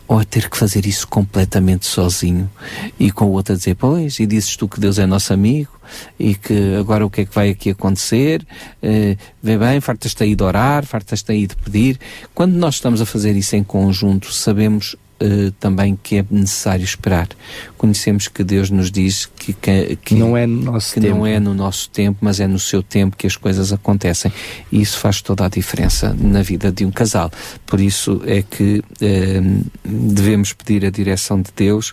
ou 0.07 0.18
a 0.18 0.24
ter 0.24 0.48
que 0.48 0.57
fazer 0.57 0.87
isso 0.87 1.07
completamente 1.09 1.87
sozinho 1.87 2.50
e 2.98 3.11
com 3.11 3.26
o 3.26 3.33
outro 3.33 3.55
a 3.55 3.57
dizer, 3.57 3.74
pois, 3.74 4.18
e 4.20 4.26
dizes 4.26 4.57
tu 4.57 4.68
que 4.68 4.81
Deus 4.81 4.98
é 4.98 5.07
nosso 5.07 5.33
amigo, 5.33 5.81
e 6.18 6.35
que 6.35 6.76
agora 6.79 7.05
o 7.05 7.11
que 7.11 7.22
é 7.22 7.24
que 7.24 7.35
vai 7.35 7.50
aqui 7.50 7.70
acontecer? 7.70 8.46
Uh, 8.83 9.16
vê 9.42 9.57
bem, 9.57 9.81
fartas-te 9.81 10.22
aí 10.22 10.35
de 10.35 10.42
orar, 10.42 10.85
fartas-te 10.85 11.33
aí 11.33 11.46
de 11.46 11.57
pedir. 11.57 11.98
Quando 12.35 12.55
nós 12.55 12.76
estamos 12.76 13.00
a 13.00 13.07
fazer 13.07 13.37
isso 13.37 13.57
em 13.57 13.64
conjunto, 13.64 14.33
sabemos 14.33 14.96
Uh, 15.22 15.50
também 15.61 15.98
que 16.03 16.16
é 16.16 16.24
necessário 16.31 16.83
esperar. 16.83 17.29
Conhecemos 17.76 18.26
que 18.26 18.42
Deus 18.42 18.70
nos 18.70 18.90
diz 18.90 19.26
que, 19.26 19.53
que, 19.53 19.96
que 19.96 20.14
não 20.14 20.35
é 20.35 20.46
no 20.46 20.72
nosso 20.72 20.94
que 20.94 21.00
tempo. 21.03 21.14
não 21.14 21.26
é 21.26 21.38
no 21.38 21.53
nosso 21.53 21.90
tempo, 21.90 22.16
mas 22.22 22.40
é 22.40 22.46
no 22.46 22.59
seu 22.59 22.83
tempo 22.83 23.18
que 23.18 23.26
as 23.26 23.37
coisas 23.37 23.70
acontecem. 23.70 24.33
E 24.72 24.81
isso 24.81 24.96
faz 24.96 25.20
toda 25.20 25.44
a 25.44 25.48
diferença 25.50 26.16
na 26.18 26.40
vida 26.40 26.72
de 26.72 26.87
um 26.87 26.90
casal. 26.90 27.31
Por 27.66 27.83
isso 27.83 28.22
é 28.24 28.40
que 28.40 28.79
uh, 28.79 29.64
devemos 29.85 30.55
pedir 30.55 30.87
a 30.87 30.90
direção 30.90 31.42
de 31.42 31.50
Deus 31.55 31.92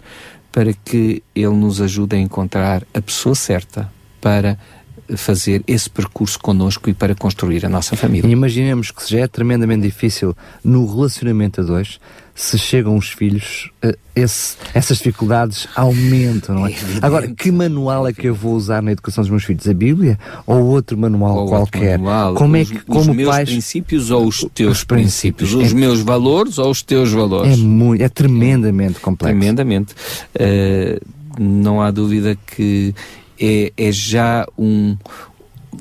para 0.50 0.72
que 0.72 1.22
Ele 1.36 1.50
nos 1.50 1.82
ajude 1.82 2.16
a 2.16 2.20
encontrar 2.20 2.84
a 2.94 3.02
pessoa 3.02 3.36
certa 3.36 3.92
para 4.22 4.58
fazer 5.16 5.64
esse 5.68 5.90
percurso 5.90 6.40
connosco 6.40 6.90
e 6.90 6.94
para 6.94 7.16
construir 7.16 7.66
a 7.66 7.70
nossa 7.70 7.96
família. 7.96 8.28
E 8.28 8.32
imaginemos 8.32 8.92
que 8.92 9.10
já 9.10 9.20
é 9.20 9.28
tremendamente 9.28 9.84
difícil 9.84 10.36
no 10.64 10.86
relacionamento 10.86 11.62
a 11.62 11.64
dois, 11.64 12.00
se 12.38 12.56
chegam 12.58 12.96
os 12.96 13.10
filhos, 13.10 13.72
eh, 13.82 13.98
esse, 14.16 14.56
essas 14.72 14.98
dificuldades 14.98 15.68
aumentam, 15.76 16.54
não 16.54 16.68
é? 16.68 16.72
é 16.72 16.76
Agora, 17.02 17.28
que 17.28 17.52
manual 17.52 18.08
é 18.08 18.14
que 18.14 18.28
eu 18.28 18.36
vou 18.36 18.54
usar 18.54 18.82
na 18.84 18.92
educação 18.92 19.24
dos 19.24 19.32
meus 19.32 19.44
filhos? 19.44 19.68
A 19.68 19.74
Bíblia 19.74 20.20
ou 20.46 20.64
outro 20.66 20.96
manual 20.96 21.36
ou 21.36 21.48
qualquer? 21.48 21.98
Manual. 21.98 22.36
Como 22.36 22.56
é 22.56 22.64
que, 22.64 22.76
os, 22.76 22.84
como 22.84 23.00
os 23.00 23.08
meus 23.08 23.30
pais, 23.30 23.50
princípios 23.50 24.12
ou 24.12 24.28
os 24.28 24.46
teus 24.54 24.78
os 24.78 24.84
princípios? 24.84 25.52
Os 25.52 25.72
é, 25.72 25.76
meus 25.76 26.02
valores 26.02 26.60
ou 26.60 26.70
os 26.70 26.84
teus 26.84 27.12
valores? 27.12 27.54
É 27.54 27.58
muito, 27.58 28.04
é 28.04 28.10
tremendamente 28.10 29.00
complexo. 29.00 29.36
Tremendamente. 29.36 29.96
Uh, 30.36 31.04
não 31.40 31.82
há 31.82 31.90
dúvida 31.90 32.38
que 32.56 32.94
é, 33.40 33.72
é 33.78 33.92
já 33.92 34.48
um, 34.58 34.98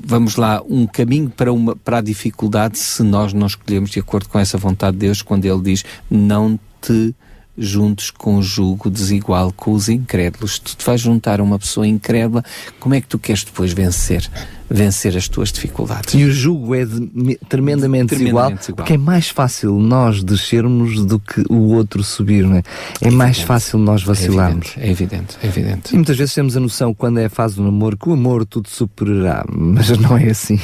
vamos 0.05 0.35
lá, 0.35 0.61
um 0.67 0.85
caminho 0.85 1.29
para, 1.29 1.51
uma, 1.51 1.75
para 1.75 1.97
a 1.97 2.01
dificuldade 2.01 2.77
se 2.77 3.03
nós 3.03 3.33
não 3.33 3.47
escolhemos 3.47 3.89
de 3.89 3.99
acordo 3.99 4.29
com 4.29 4.39
essa 4.39 4.57
vontade 4.57 4.97
de 4.97 5.05
Deus, 5.05 5.21
quando 5.21 5.45
Ele 5.45 5.61
diz: 5.61 5.83
Não 6.09 6.59
te 6.81 7.15
juntos 7.57 8.11
com 8.11 8.37
o 8.37 8.43
jugo 8.43 8.89
desigual 8.89 9.51
com 9.51 9.71
os 9.71 9.89
incrédulos. 9.89 10.59
Tu 10.59 10.75
te 10.75 10.85
vais 10.85 11.01
juntar 11.01 11.39
a 11.39 11.43
uma 11.43 11.57
pessoa 11.57 11.87
incrédula, 11.87 12.43
como 12.79 12.93
é 12.93 13.01
que 13.01 13.07
tu 13.07 13.17
queres 13.17 13.43
depois 13.43 13.73
vencer? 13.73 14.29
Vencer 14.69 15.15
as 15.15 15.29
tuas 15.29 15.49
dificuldades. 15.49 16.13
E 16.13 16.25
o 16.25 16.31
jugo 16.31 16.75
é 16.75 16.83
de, 16.83 16.99
tremendamente, 17.47 17.47
tremendamente 17.47 18.15
desigual, 18.15 18.51
desigual, 18.51 18.75
porque 18.75 18.93
é 18.93 18.97
mais 18.97 19.29
fácil 19.29 19.79
nós 19.79 20.21
descermos 20.21 21.05
do 21.05 21.19
que 21.19 21.41
o 21.49 21.73
outro 21.73 22.03
subir, 22.03 22.45
não 22.45 22.57
é? 22.57 22.63
É, 23.01 23.09
mais 23.09 23.39
fácil 23.39 23.79
nós 23.79 24.03
vacilarmos. 24.03 24.73
É 24.75 24.91
evidente, 24.91 25.37
é 25.41 25.47
evidente, 25.47 25.93
E 25.93 25.95
muitas 25.95 26.17
vezes 26.17 26.35
temos 26.35 26.57
a 26.57 26.59
noção, 26.59 26.93
quando 26.93 27.19
é 27.19 27.25
a 27.25 27.29
fase 27.29 27.55
do 27.55 27.63
namoro, 27.63 27.95
que 27.95 28.09
o 28.09 28.13
amor 28.13 28.45
tudo 28.45 28.67
superará, 28.67 29.45
mas 29.49 29.89
não 29.97 30.17
é 30.17 30.31
assim. 30.31 30.59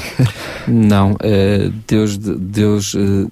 Não, 0.67 1.13
uh, 1.13 1.73
Deus, 1.87 2.17
Deus 2.17 2.93
uh, 2.95 3.31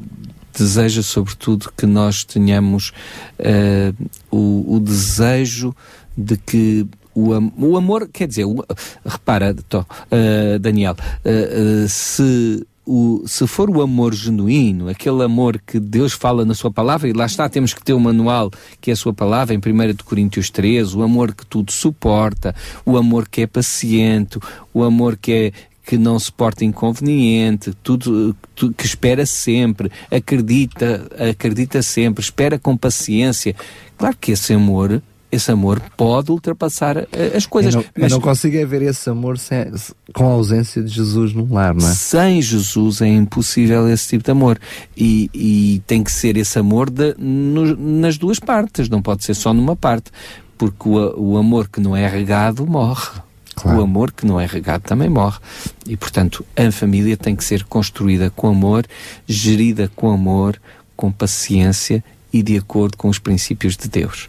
deseja, 0.53 1.01
sobretudo, 1.01 1.71
que 1.75 1.85
nós 1.85 2.23
tenhamos 2.23 2.91
uh, 3.39 4.09
o, 4.29 4.75
o, 4.75 4.79
desejo 4.79 5.75
de 6.17 6.37
que 6.37 6.87
o, 7.13 7.31
o 7.57 7.77
amor, 7.77 8.09
quer 8.11 8.27
dizer, 8.27 8.45
o, 8.45 8.63
repara, 9.05 9.53
tó, 9.67 9.81
uh, 9.81 10.59
Daniel, 10.59 10.95
uh, 10.95 11.87
se 11.87 12.65
o, 12.85 13.23
se 13.27 13.45
for 13.45 13.69
o 13.69 13.81
amor 13.81 14.13
genuíno, 14.13 14.89
aquele 14.89 15.23
amor 15.23 15.61
que 15.65 15.79
Deus 15.79 16.13
fala 16.13 16.43
na 16.43 16.53
sua 16.53 16.71
palavra, 16.71 17.07
e 17.07 17.13
lá 17.13 17.25
está, 17.25 17.47
temos 17.47 17.73
que 17.73 17.83
ter 17.83 17.93
o 17.93 17.97
um 17.97 17.99
manual 17.99 18.51
que 18.79 18.89
é 18.89 18.93
a 18.93 18.97
sua 18.97 19.13
palavra, 19.13 19.53
em 19.53 19.59
1 19.59 19.61
Coríntios 20.03 20.49
13, 20.49 20.97
o 20.97 21.03
amor 21.03 21.33
que 21.33 21.45
tudo 21.45 21.71
suporta, 21.71 22.55
o 22.85 22.97
amor 22.97 23.29
que 23.29 23.41
é 23.41 23.47
paciente, 23.47 24.39
o 24.73 24.83
amor 24.83 25.15
que 25.15 25.31
é, 25.31 25.53
que 25.85 25.97
não 25.97 26.19
se 26.19 26.31
porta 26.31 26.63
inconveniente, 26.63 27.73
tudo, 27.83 28.35
tudo, 28.55 28.73
que 28.73 28.85
espera 28.85 29.25
sempre, 29.25 29.91
acredita, 30.09 31.07
acredita 31.29 31.81
sempre, 31.81 32.23
espera 32.23 32.59
com 32.59 32.77
paciência. 32.77 33.55
Claro 33.97 34.15
que 34.19 34.31
esse 34.31 34.53
amor, 34.53 35.01
esse 35.31 35.51
amor 35.51 35.81
pode 35.97 36.31
ultrapassar 36.31 36.97
eh, 36.97 37.33
as 37.35 37.45
coisas. 37.45 37.73
Eu 37.73 37.81
não, 37.81 37.87
mas 37.97 38.11
eu 38.11 38.17
não 38.17 38.21
consigo 38.21 38.57
é 38.57 38.65
ver 38.65 38.83
esse 38.83 39.09
amor 39.09 39.37
sem, 39.37 39.71
com 40.13 40.29
a 40.29 40.33
ausência 40.33 40.83
de 40.83 40.89
Jesus 40.89 41.33
no 41.33 41.51
lar, 41.51 41.73
não 41.73 41.87
é? 41.87 41.93
Sem 41.93 42.41
Jesus 42.41 43.01
é 43.01 43.07
impossível 43.07 43.89
esse 43.89 44.09
tipo 44.09 44.23
de 44.23 44.31
amor. 44.31 44.59
E, 44.95 45.29
e 45.33 45.81
tem 45.87 46.03
que 46.03 46.11
ser 46.11 46.37
esse 46.37 46.59
amor 46.59 46.89
de, 46.89 47.15
no, 47.17 47.75
nas 47.75 48.17
duas 48.17 48.39
partes, 48.39 48.87
não 48.87 49.01
pode 49.01 49.23
ser 49.23 49.33
só 49.33 49.53
numa 49.53 49.75
parte. 49.75 50.11
Porque 50.57 50.87
o, 50.87 51.31
o 51.31 51.37
amor 51.37 51.67
que 51.69 51.79
não 51.79 51.95
é 51.95 52.07
regado 52.07 52.67
morre. 52.67 53.21
Claro. 53.61 53.79
O 53.79 53.83
amor 53.83 54.11
que 54.11 54.25
não 54.25 54.39
é 54.39 54.45
regado 54.45 54.83
também 54.83 55.09
morre. 55.09 55.39
E, 55.87 55.95
portanto, 55.95 56.45
a 56.55 56.71
família 56.71 57.15
tem 57.15 57.35
que 57.35 57.43
ser 57.43 57.63
construída 57.65 58.29
com 58.29 58.47
amor, 58.47 58.85
gerida 59.27 59.89
com 59.95 60.09
amor, 60.09 60.59
com 60.95 61.11
paciência 61.11 62.03
e 62.33 62.41
de 62.41 62.57
acordo 62.57 62.97
com 62.97 63.09
os 63.09 63.19
princípios 63.19 63.77
de 63.77 63.87
Deus. 63.87 64.27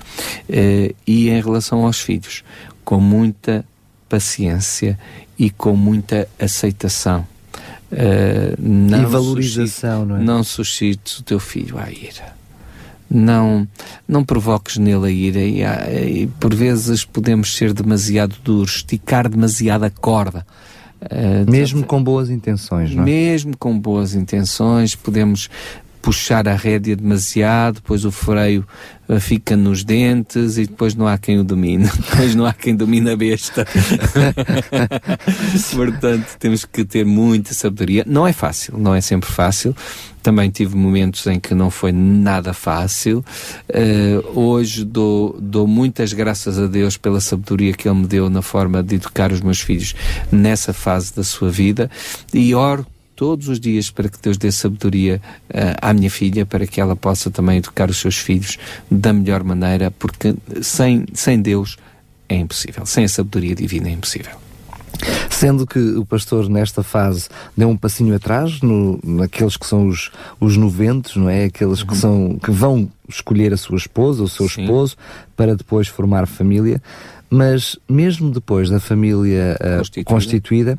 Uh, 0.49 0.95
e 1.07 1.31
em 1.31 1.41
relação 1.41 1.87
aos 1.87 2.01
filhos, 2.01 2.45
com 2.85 3.01
muita 3.01 3.65
paciência 4.09 4.99
e 5.39 5.49
com 5.51 5.77
muita 5.77 6.29
aceitação. 6.39 7.27
Uh, 7.91 8.57
não 8.59 9.03
e 9.03 9.07
valorização, 9.07 10.01
suscite, 10.01 10.09
não 10.09 10.17
é? 10.17 10.23
Não 10.23 10.45
suscites 10.45 11.19
o 11.19 11.23
teu 11.23 11.39
filho 11.39 11.79
à 11.79 11.91
ira. 11.91 12.42
Não, 13.15 13.69
não 14.09 14.25
provoques 14.25 14.79
nele 14.79 15.07
a 15.07 15.11
ira 15.11 15.41
e, 15.41 16.23
e 16.23 16.27
por 16.41 16.55
vezes 16.55 17.05
podemos 17.05 17.55
ser 17.55 17.75
demasiado 17.75 18.37
duros, 18.43 18.77
esticar 18.77 19.29
demasiado 19.29 19.85
a 19.85 19.91
corda. 19.91 20.47
Uh, 21.03 21.51
mesmo 21.51 21.85
com 21.85 22.03
boas 22.03 22.31
intenções, 22.31 22.95
não 22.95 23.03
é? 23.03 23.05
Mesmo 23.05 23.57
com 23.57 23.79
boas 23.79 24.15
intenções, 24.15 24.95
podemos 24.95 25.51
puxar 26.03 26.49
a 26.49 26.55
rédea 26.55 26.97
demasiado, 26.97 27.77
depois 27.77 28.05
o 28.05 28.11
freio 28.11 28.67
uh, 29.09 29.21
fica 29.21 29.57
nos 29.57 29.85
dentes 29.85 30.59
e 30.59 30.67
depois 30.67 30.97
não 30.97 31.07
há 31.07 31.17
quem 31.17 31.39
o 31.39 31.45
domine, 31.45 31.85
depois 32.11 32.35
não 32.35 32.45
há 32.45 32.53
quem 32.53 32.75
domine 32.75 33.11
a 33.11 33.17
besta. 33.17 33.65
Portanto, 35.73 36.37
temos 36.41 36.65
que 36.65 36.85
ter 36.85 37.07
muita 37.07 37.55
sabedoria. 37.55 38.05
Não 38.07 38.27
é 38.27 38.33
fácil, 38.33 38.77
não 38.77 38.93
é 38.95 39.01
sempre 39.01 39.31
fácil. 39.31 39.75
Também 40.23 40.51
tive 40.51 40.77
momentos 40.77 41.27
em 41.27 41.41
que 41.41 41.55
não 41.55 41.71
foi 41.71 41.91
nada 41.91 42.53
fácil. 42.53 43.25
Uh, 43.69 44.39
hoje 44.39 44.85
dou, 44.85 45.37
dou 45.41 45.67
muitas 45.67 46.13
graças 46.13 46.59
a 46.59 46.67
Deus 46.67 46.97
pela 46.97 47.21
sabedoria 47.21 47.73
que 47.73 47.89
Ele 47.89 48.01
me 48.01 48.07
deu 48.07 48.29
na 48.29 48.43
forma 48.43 48.83
de 48.83 48.97
educar 48.97 49.33
os 49.33 49.41
meus 49.41 49.61
filhos 49.61 49.95
nessa 50.31 50.73
fase 50.73 51.15
da 51.15 51.25
sua 51.25 51.51
vida 51.51 51.91
e 52.33 52.55
oro 52.55 52.87
todos 53.23 53.47
os 53.47 53.61
dias 53.61 53.89
para 53.89 54.09
que 54.09 54.19
Deus 54.21 54.37
dê 54.37 54.51
sabedoria 54.51 55.23
uh, 55.49 55.79
à 55.81 55.95
minha 55.95 56.11
filha, 56.11 56.45
para 56.45 56.67
que 56.67 56.81
ela 56.81 56.97
possa 56.97 57.31
também 57.31 57.59
educar 57.59 57.89
os 57.89 57.99
seus 57.99 58.17
filhos 58.17 58.59
da 58.91 59.13
melhor 59.13 59.45
maneira, 59.45 59.93
porque 59.93 60.35
sem, 60.61 61.07
sem 61.15 61.41
Deus 61.41 61.77
é 62.29 62.35
impossível, 62.35 62.85
sem 62.85 63.05
a 63.05 63.09
sabedoria 63.09 63.55
divina 63.55 63.89
é 63.89 63.93
impossível. 63.93 64.33
Sendo 65.31 65.65
que 65.69 65.79
o 65.79 66.05
pastor, 66.05 66.49
nesta 66.49 66.83
fase, 66.83 67.29
deu 67.57 67.69
um 67.69 67.77
passinho 67.77 68.13
atrás, 68.17 68.61
no, 68.61 68.99
naqueles 69.05 69.57
que 69.57 69.69
são 69.69 69.87
os, 69.87 70.11
os 70.41 70.57
noventos, 70.57 71.15
não 71.15 71.31
é? 71.31 71.45
Aqueles 71.45 71.83
uhum. 71.83 71.87
que, 71.87 71.97
são, 71.97 72.39
que 72.43 72.51
vão 72.51 72.91
escolher 73.09 73.53
a 73.53 73.57
sua 73.57 73.77
esposa, 73.77 74.21
o 74.25 74.29
seu 74.29 74.49
Sim. 74.49 74.63
esposo, 74.63 74.97
para 75.37 75.55
depois 75.55 75.87
formar 75.87 76.27
família. 76.27 76.83
Mas 77.31 77.79
mesmo 77.89 78.33
depois 78.33 78.69
da 78.69 78.81
família 78.81 79.57
uh, 79.61 79.77
constituída, 79.79 80.11
constituída 80.11 80.79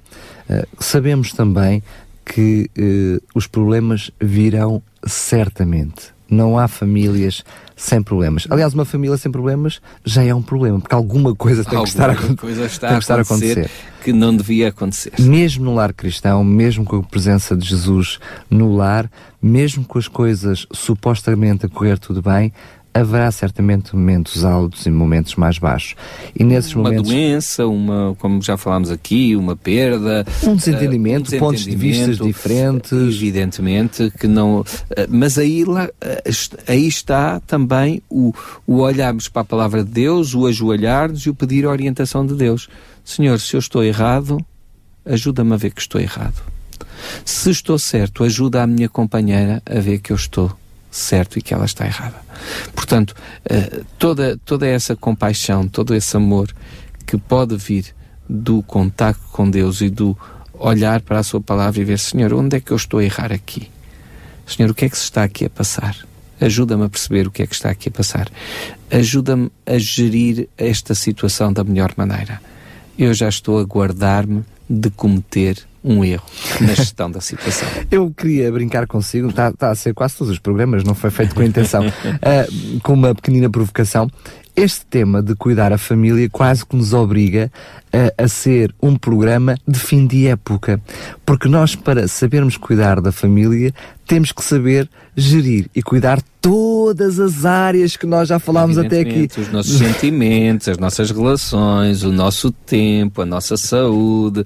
uh, 0.49 0.67
sabemos 0.77 1.31
também 1.31 1.81
que 2.25 2.69
eh, 2.77 3.21
os 3.35 3.47
problemas 3.47 4.11
virão 4.19 4.81
certamente. 5.05 6.13
Não 6.29 6.57
há 6.57 6.67
famílias 6.67 7.43
sem 7.75 8.01
problemas. 8.01 8.47
Aliás, 8.49 8.73
uma 8.73 8.85
família 8.85 9.17
sem 9.17 9.31
problemas 9.31 9.81
já 10.05 10.23
é 10.23 10.33
um 10.33 10.41
problema, 10.41 10.79
porque 10.79 10.95
alguma 10.95 11.35
coisa 11.35 11.63
tem, 11.63 11.77
alguma 11.77 11.83
que, 11.83 11.89
estar 11.89 12.09
a, 12.09 12.35
coisa 12.35 12.65
está 12.65 12.87
tem 12.87 12.97
que 12.97 13.03
estar 13.03 13.19
a 13.19 13.21
acontecer 13.21 13.69
que 14.03 14.11
não 14.11 14.35
devia 14.35 14.67
acontecer. 14.67 15.13
Mesmo 15.19 15.63
no 15.63 15.75
lar 15.75 15.93
cristão, 15.93 16.43
mesmo 16.43 16.83
com 16.83 16.97
a 16.97 17.03
presença 17.03 17.55
de 17.55 17.65
Jesus 17.65 18.19
no 18.49 18.75
lar, 18.75 19.09
mesmo 19.41 19.85
com 19.85 19.97
as 19.97 20.07
coisas 20.07 20.67
supostamente 20.71 21.65
a 21.65 21.69
correr 21.69 21.97
tudo 21.97 22.21
bem, 22.21 22.51
haverá 22.93 23.31
certamente 23.31 23.95
momentos 23.95 24.45
altos 24.45 24.85
e 24.85 24.91
momentos 24.91 25.35
mais 25.35 25.57
baixos. 25.57 25.95
E 26.37 26.43
nesses 26.43 26.75
uma 26.75 26.83
momentos. 26.83 27.09
Doença, 27.09 27.65
uma, 27.65 28.15
como 28.19 28.41
já 28.41 28.55
falámos 28.55 28.91
aqui, 28.91 29.35
uma 29.35 29.55
perda. 29.55 30.25
Um 30.43 30.55
desentendimento, 30.55 31.31
uh, 31.31 31.35
um 31.35 31.39
pontos 31.39 31.63
de 31.63 31.75
vista 31.75 32.23
diferentes. 32.23 32.91
Evidentemente 32.91 34.11
que 34.19 34.27
não. 34.27 34.61
Uh, 34.61 34.65
mas 35.09 35.37
aí, 35.37 35.65
lá, 35.65 35.85
uh, 35.85 36.57
aí 36.67 36.87
está 36.87 37.39
também 37.41 38.01
o, 38.09 38.33
o 38.67 38.79
olharmos 38.79 39.27
para 39.27 39.41
a 39.41 39.45
palavra 39.45 39.83
de 39.83 39.89
Deus, 39.89 40.35
o 40.35 40.45
ajoelhar-nos 40.45 41.21
e 41.21 41.29
o 41.29 41.35
pedir 41.35 41.65
a 41.65 41.69
orientação 41.69 42.25
de 42.25 42.35
Deus. 42.35 42.69
Senhor, 43.03 43.39
se 43.39 43.55
eu 43.55 43.59
estou 43.59 43.83
errado, 43.83 44.37
ajuda-me 45.05 45.53
a 45.53 45.57
ver 45.57 45.71
que 45.71 45.81
estou 45.81 45.99
errado. 45.99 46.41
Se 47.25 47.49
estou 47.49 47.77
certo, 47.77 48.23
ajuda 48.23 48.63
a 48.63 48.67
minha 48.67 48.87
companheira 48.87 49.61
a 49.65 49.79
ver 49.79 49.99
que 49.99 50.11
eu 50.11 50.15
estou 50.15 50.55
certo 50.93 51.39
e 51.39 51.41
que 51.41 51.53
ela 51.53 51.65
está 51.65 51.85
errada. 51.85 52.15
Portanto, 52.75 53.11
uh, 53.11 53.85
toda, 53.97 54.37
toda 54.45 54.67
essa 54.67 54.95
compaixão, 54.95 55.67
todo 55.67 55.95
esse 55.95 56.15
amor 56.15 56.53
que 57.05 57.17
pode 57.17 57.57
vir 57.57 57.93
do 58.29 58.61
contacto 58.63 59.23
com 59.31 59.49
Deus 59.49 59.81
e 59.81 59.89
do 59.89 60.17
olhar 60.53 61.01
para 61.01 61.19
a 61.19 61.23
Sua 61.23 61.41
palavra 61.41 61.81
e 61.81 61.83
ver, 61.83 61.99
Senhor, 61.99 62.33
onde 62.33 62.57
é 62.57 62.59
que 62.59 62.71
eu 62.71 62.77
estou 62.77 62.99
a 62.99 63.03
errar 63.03 63.31
aqui? 63.31 63.69
Senhor, 64.45 64.69
o 64.69 64.75
que 64.75 64.85
é 64.85 64.89
que 64.89 64.97
se 64.97 65.03
está 65.03 65.23
aqui 65.23 65.45
a 65.45 65.49
passar? 65.49 65.97
Ajuda-me 66.39 66.85
a 66.85 66.89
perceber 66.89 67.27
o 67.27 67.31
que 67.31 67.41
é 67.41 67.47
que 67.47 67.55
está 67.55 67.69
aqui 67.69 67.89
a 67.89 67.91
passar. 67.91 68.29
Ajuda-me 68.91 69.49
a 69.65 69.77
gerir 69.77 70.47
esta 70.57 70.93
situação 70.93 71.51
da 71.51 71.63
melhor 71.63 71.93
maneira. 71.95 72.41
Eu 72.97 73.13
já 73.13 73.29
estou 73.29 73.59
a 73.59 73.63
guardar-me 73.63 74.43
de 74.69 74.89
cometer 74.89 75.65
um 75.83 76.03
erro 76.03 76.23
na 76.61 76.73
gestão 76.73 77.11
da 77.11 77.19
situação. 77.19 77.67
Eu 77.91 78.11
queria 78.11 78.51
brincar 78.51 78.87
consigo, 78.87 79.29
está, 79.29 79.51
tá 79.51 79.71
a 79.71 79.75
ser 79.75 79.93
quase 79.93 80.15
todos 80.17 80.31
os 80.31 80.39
programas, 80.39 80.83
não 80.83 80.95
foi 80.95 81.09
feito 81.09 81.35
com 81.35 81.41
a 81.41 81.45
intenção, 81.45 81.85
uh, 81.85 82.79
com 82.81 82.93
uma 82.93 83.13
pequenina 83.13 83.49
provocação. 83.49 84.09
Este 84.55 84.85
tema 84.85 85.23
de 85.23 85.33
cuidar 85.35 85.73
a 85.73 85.79
família 85.79 86.29
quase 86.29 86.63
que 86.63 86.75
nos 86.75 86.93
obriga 86.93 87.51
a, 87.91 88.23
a, 88.23 88.27
ser 88.27 88.73
um 88.79 88.95
programa 88.95 89.57
de 89.67 89.79
fim 89.79 90.05
de 90.05 90.27
época. 90.27 90.79
Porque 91.25 91.47
nós, 91.47 91.75
para 91.75 92.07
sabermos 92.07 92.55
cuidar 92.55 93.01
da 93.01 93.11
família, 93.11 93.73
temos 94.05 94.31
que 94.31 94.43
saber 94.43 94.87
gerir 95.17 95.71
e 95.75 95.81
cuidar 95.81 96.21
todas 96.39 97.19
as 97.19 97.45
áreas 97.45 97.97
que 97.97 98.05
nós 98.05 98.29
já 98.29 98.37
falámos 98.37 98.77
até 98.77 98.99
aqui. 98.99 99.27
Os 99.35 99.51
nossos 99.51 99.77
sentimentos, 99.77 100.67
as 100.67 100.77
nossas 100.77 101.09
relações, 101.09 102.03
o 102.03 102.11
nosso 102.11 102.51
tempo, 102.51 103.23
a 103.23 103.25
nossa 103.25 103.57
saúde, 103.57 104.43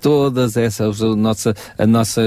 todas 0.00 0.56
essas, 0.56 1.02
a 1.02 1.16
nossa, 1.16 1.54
a 1.76 1.86
nossa, 1.86 2.20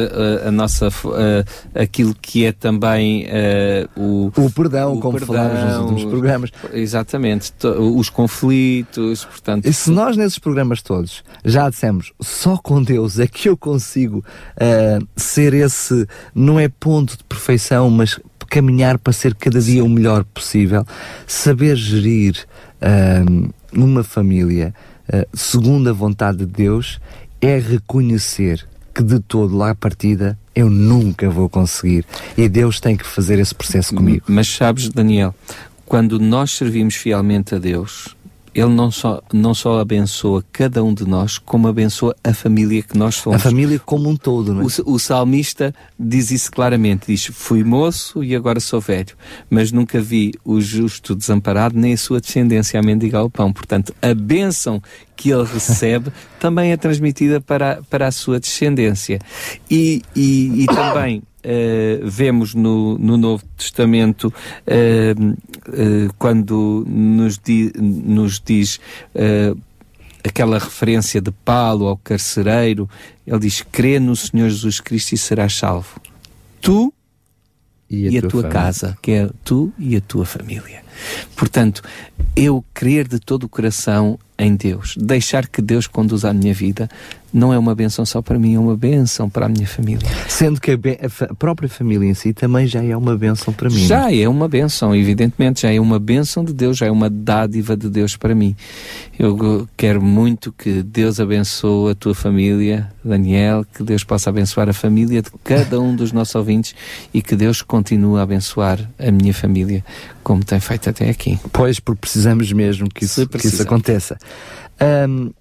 a, 0.46 0.52
nossa, 0.52 0.88
a, 0.88 1.82
aquilo 1.82 2.16
que 2.16 2.46
é 2.46 2.52
também 2.52 3.26
uh, 3.26 4.00
o, 4.00 4.32
o 4.36 4.52
perdão, 4.52 4.94
o 4.94 5.00
como 5.00 5.18
perdão, 5.18 5.36
falámos 5.36 5.64
nos 5.64 5.78
últimos 5.78 6.06
programas. 6.06 6.52
Exatamente, 6.74 7.54
os 7.64 8.10
conflitos, 8.10 9.26
portanto. 9.26 9.66
E 9.66 9.74
se 9.74 9.92
nós 9.92 10.18
nesses 10.18 10.40
programas 10.40 10.82
todos 10.82 11.24
já 11.44 11.70
dissemos 11.70 12.12
só 12.22 12.58
com 12.58 12.82
Deus 12.82 13.20
é 13.20 13.28
que 13.28 13.50
eu 13.50 13.58
consigo 13.58 14.20
uh, 14.20 15.08
ser 15.16 15.54
esse, 15.54 16.08
não 16.36 16.60
é 16.60 16.68
ponto 16.68 17.18
de 17.18 17.24
perfeição, 17.24 17.90
mas 17.90 18.20
caminhar 18.50 18.98
para 18.98 19.14
ser 19.14 19.34
cada 19.36 19.62
dia 19.62 19.84
o 19.84 19.90
melhor 19.90 20.26
possível, 20.26 20.86
saber 21.26 21.78
gerir 21.78 22.46
uh, 22.82 23.50
uma 23.74 24.04
família 24.04 24.74
segundo 25.34 25.90
a 25.90 25.94
vontade 25.94 26.40
de 26.40 26.46
Deus 26.46 27.00
é 27.42 27.58
reconhecer 27.58 28.68
que 28.94 29.02
de 29.02 29.20
todo 29.20 29.56
lá 29.58 29.72
a 29.72 29.76
partida 29.76 30.38
eu 30.54 30.70
nunca 30.70 31.30
vou 31.30 31.50
conseguir 31.50 32.06
e 32.38 32.48
Deus 32.48 32.80
tem 32.80 32.96
que 32.96 33.06
fazer 33.06 33.40
esse 33.40 33.56
processo 33.56 33.96
comigo. 33.96 34.26
Mas 34.28 34.48
sabes, 34.48 34.90
Daniel, 34.90 35.34
quando 35.86 36.20
nós 36.20 36.52
servimos 36.52 36.96
fielmente 36.96 37.56
a 37.56 37.58
Deus, 37.58 38.16
ele 38.54 38.70
não 38.70 38.92
só, 38.92 39.22
não 39.32 39.54
só 39.54 39.80
abençoa 39.80 40.44
cada 40.52 40.84
um 40.84 40.94
de 40.94 41.08
nós, 41.08 41.38
como 41.38 41.68
abençoa 41.68 42.16
a 42.24 42.34
família 42.34 42.84
que 42.84 42.98
nós 42.98 43.16
somos. 43.16 43.40
A 43.40 43.50
família 43.50 43.80
como 43.80 44.10
um 44.10 44.16
todo, 44.16 44.54
não 44.54 44.62
é? 44.62 44.66
O, 44.66 44.94
o 44.94 45.00
salmista 45.00 45.74
diz 45.98 46.32
isso 46.32 46.52
claramente: 46.52 47.08
diz, 47.08 47.26
fui 47.28 47.64
moço 47.64 48.24
e 48.24 48.36
agora 48.36 48.60
sou 48.60 48.82
velho, 48.82 49.16
mas 49.50 49.72
nunca 49.72 50.02
vi 50.02 50.34
o 50.44 50.60
justo 50.60 51.16
desamparado 51.16 51.78
nem 51.78 51.94
a 51.94 51.98
sua 51.98 52.20
descendência 52.20 52.80
a 52.80 52.84
mendigar 52.84 53.24
o 53.24 53.30
pão. 53.30 53.54
Portanto, 53.54 53.94
a 54.02 54.14
bênção 54.14 54.82
que 55.16 55.32
ele 55.32 55.46
recebe 55.46 56.12
também 56.40 56.72
é 56.72 56.78
transmitida 56.78 57.40
para, 57.40 57.82
para 57.90 58.08
a 58.08 58.12
sua 58.12 58.40
descendência. 58.40 59.20
E, 59.70 60.02
e, 60.16 60.64
e 60.64 60.66
também 60.66 61.24
Uh, 61.44 62.08
vemos 62.08 62.54
no, 62.54 63.00
no, 63.00 63.18
Novo 63.18 63.44
Testamento 63.58 64.28
uh, 64.28 65.32
uh, 65.32 66.14
quando 66.20 66.86
nos, 66.88 67.40
di, 67.40 67.72
nos 67.76 68.40
diz 68.40 68.80
aquela 70.24 70.60
referência 70.60 71.20
de 71.20 71.32
Paulo 71.32 71.88
ao 71.88 71.98
carcereiro, 71.98 72.88
ele 73.26 73.40
diz: 73.40 73.64
crê 73.72 74.00
no 74.00 74.16
Senhor 74.16 74.50
Jesus 74.50 74.80
Cristo 74.80 75.14
e 75.14 75.18
serás 75.18 75.56
salvo. 75.56 76.00
Tu 76.62 76.94
e 77.90 78.08
a, 78.08 78.12
e 78.12 78.18
a 78.18 78.22
tua, 78.22 78.30
tua 78.30 78.44
casa, 78.44 78.98
que 79.02 79.12
é 79.12 79.30
tu 79.44 79.74
e 79.78 79.96
a 79.96 80.02
tua 80.02 80.26
família. 80.26 80.82
Portanto, 81.36 81.82
eu 82.36 82.64
crer 82.74 83.08
de 83.08 83.20
todo 83.20 83.44
o 83.44 83.50
coração 83.50 84.18
em 84.38 84.56
Deus, 84.56 84.96
deixar 84.98 85.48
que 85.48 85.62
Deus 85.62 85.88
conduza 85.88 86.30
a 86.30 86.34
minha 86.34 86.54
vida, 86.54 86.90
não 87.34 87.54
é 87.54 87.58
uma 87.58 87.74
benção 87.74 88.06
só 88.06 88.22
para 88.22 88.38
mim, 88.38 88.56
é 88.56 88.60
uma 88.60 88.76
benção 88.76 89.30
para 89.30 89.46
a 89.46 89.50
minha 89.50 89.68
família. 89.68 90.08
Sendo 90.28 90.60
que 90.60 90.72
a, 90.72 90.76
a, 91.30 91.36
própria 91.36 91.70
família 91.70 92.08
em 92.08 92.14
si 92.14 92.34
também 92.34 92.68
já 92.68 92.84
é 92.84 92.96
uma 92.96 93.18
benção 93.18 93.54
para 93.54 93.70
mim. 93.70 93.86
Já 93.86 94.14
é 94.14 94.28
uma 94.28 94.48
benção, 94.48 94.96
evidentemente, 94.96 95.62
já 95.62 95.72
é 95.72 95.80
uma 95.80 96.00
benção 96.00 96.44
de 96.44 96.54
Deus, 96.54 96.78
já 96.78 96.88
é 96.88 96.92
uma 96.92 97.10
dádiva 97.10 97.78
de 97.78 97.90
Deus 97.90 98.18
para 98.18 98.36
mim. 98.36 98.56
Eu 99.18 99.68
quero 99.78 100.02
muito 100.02 100.52
que 100.52 100.84
Deus 100.84 101.20
abençoe 101.20 101.92
a 101.92 101.96
tua 101.96 102.14
família, 102.14 102.92
Daniel, 103.04 103.66
que 103.66 103.84
Deus 103.84 104.04
possa 104.04 104.30
abençoar 104.30 104.68
a 104.68 104.74
família 104.74 105.22
de 105.22 105.30
cada 105.44 105.80
um 105.80 105.96
dos 105.96 106.12
nossos 106.12 106.36
ouvintes 106.36 106.76
e 107.14 107.22
que 107.22 107.36
Deus 107.36 107.62
continue 107.62 108.20
a 108.20 108.24
abençoar 108.24 108.90
a 109.00 109.12
minha 109.12 109.34
família 109.34 109.84
como 110.24 110.44
tem 110.44 110.60
feito 110.60 110.90
até 110.90 111.10
aqui. 111.10 111.40
Pois, 111.52 111.80
porque 111.80 112.02
precisamos 112.02 112.52
mesmo 112.52 112.90
que 112.90 113.06
isso, 113.06 113.28
que 113.28 113.48
isso 113.48 113.62
aconteça. 113.62 114.18
Um, 115.10 115.32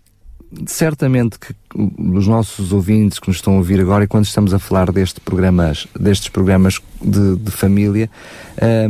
certamente 0.67 1.39
que 1.39 1.55
os 1.75 2.27
nossos 2.27 2.73
ouvintes 2.73 3.19
que 3.19 3.29
nos 3.29 3.37
estão 3.37 3.55
a 3.55 3.57
ouvir 3.59 3.81
agora, 3.81 4.05
e 4.05 4.09
quando 4.09 4.25
estamos 4.25 4.53
a 4.53 4.59
falar 4.59 4.91
deste 4.91 5.21
programas, 5.21 5.87
destes 5.99 6.29
programas 6.29 6.81
de, 7.01 7.37
de 7.37 7.51
família, 7.51 8.11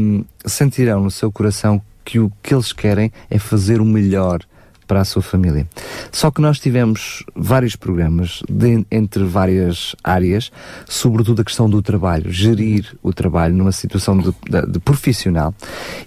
um, 0.00 0.24
sentirão 0.46 1.02
no 1.02 1.10
seu 1.10 1.30
coração 1.30 1.80
que 2.04 2.18
o 2.18 2.32
que 2.42 2.54
eles 2.54 2.72
querem 2.72 3.12
é 3.28 3.38
fazer 3.38 3.80
o 3.80 3.84
melhor 3.84 4.40
para 4.86 5.02
a 5.02 5.04
sua 5.04 5.22
família. 5.22 5.68
Só 6.10 6.32
que 6.32 6.40
nós 6.40 6.58
tivemos 6.58 7.22
vários 7.36 7.76
programas 7.76 8.42
de, 8.50 8.84
entre 8.90 9.22
várias 9.22 9.94
áreas, 10.02 10.50
sobretudo 10.88 11.42
a 11.42 11.44
questão 11.44 11.70
do 11.70 11.80
trabalho, 11.80 12.32
gerir 12.32 12.96
o 13.00 13.12
trabalho 13.12 13.54
numa 13.54 13.70
situação 13.70 14.18
de, 14.18 14.34
de, 14.48 14.72
de 14.72 14.80
profissional, 14.80 15.54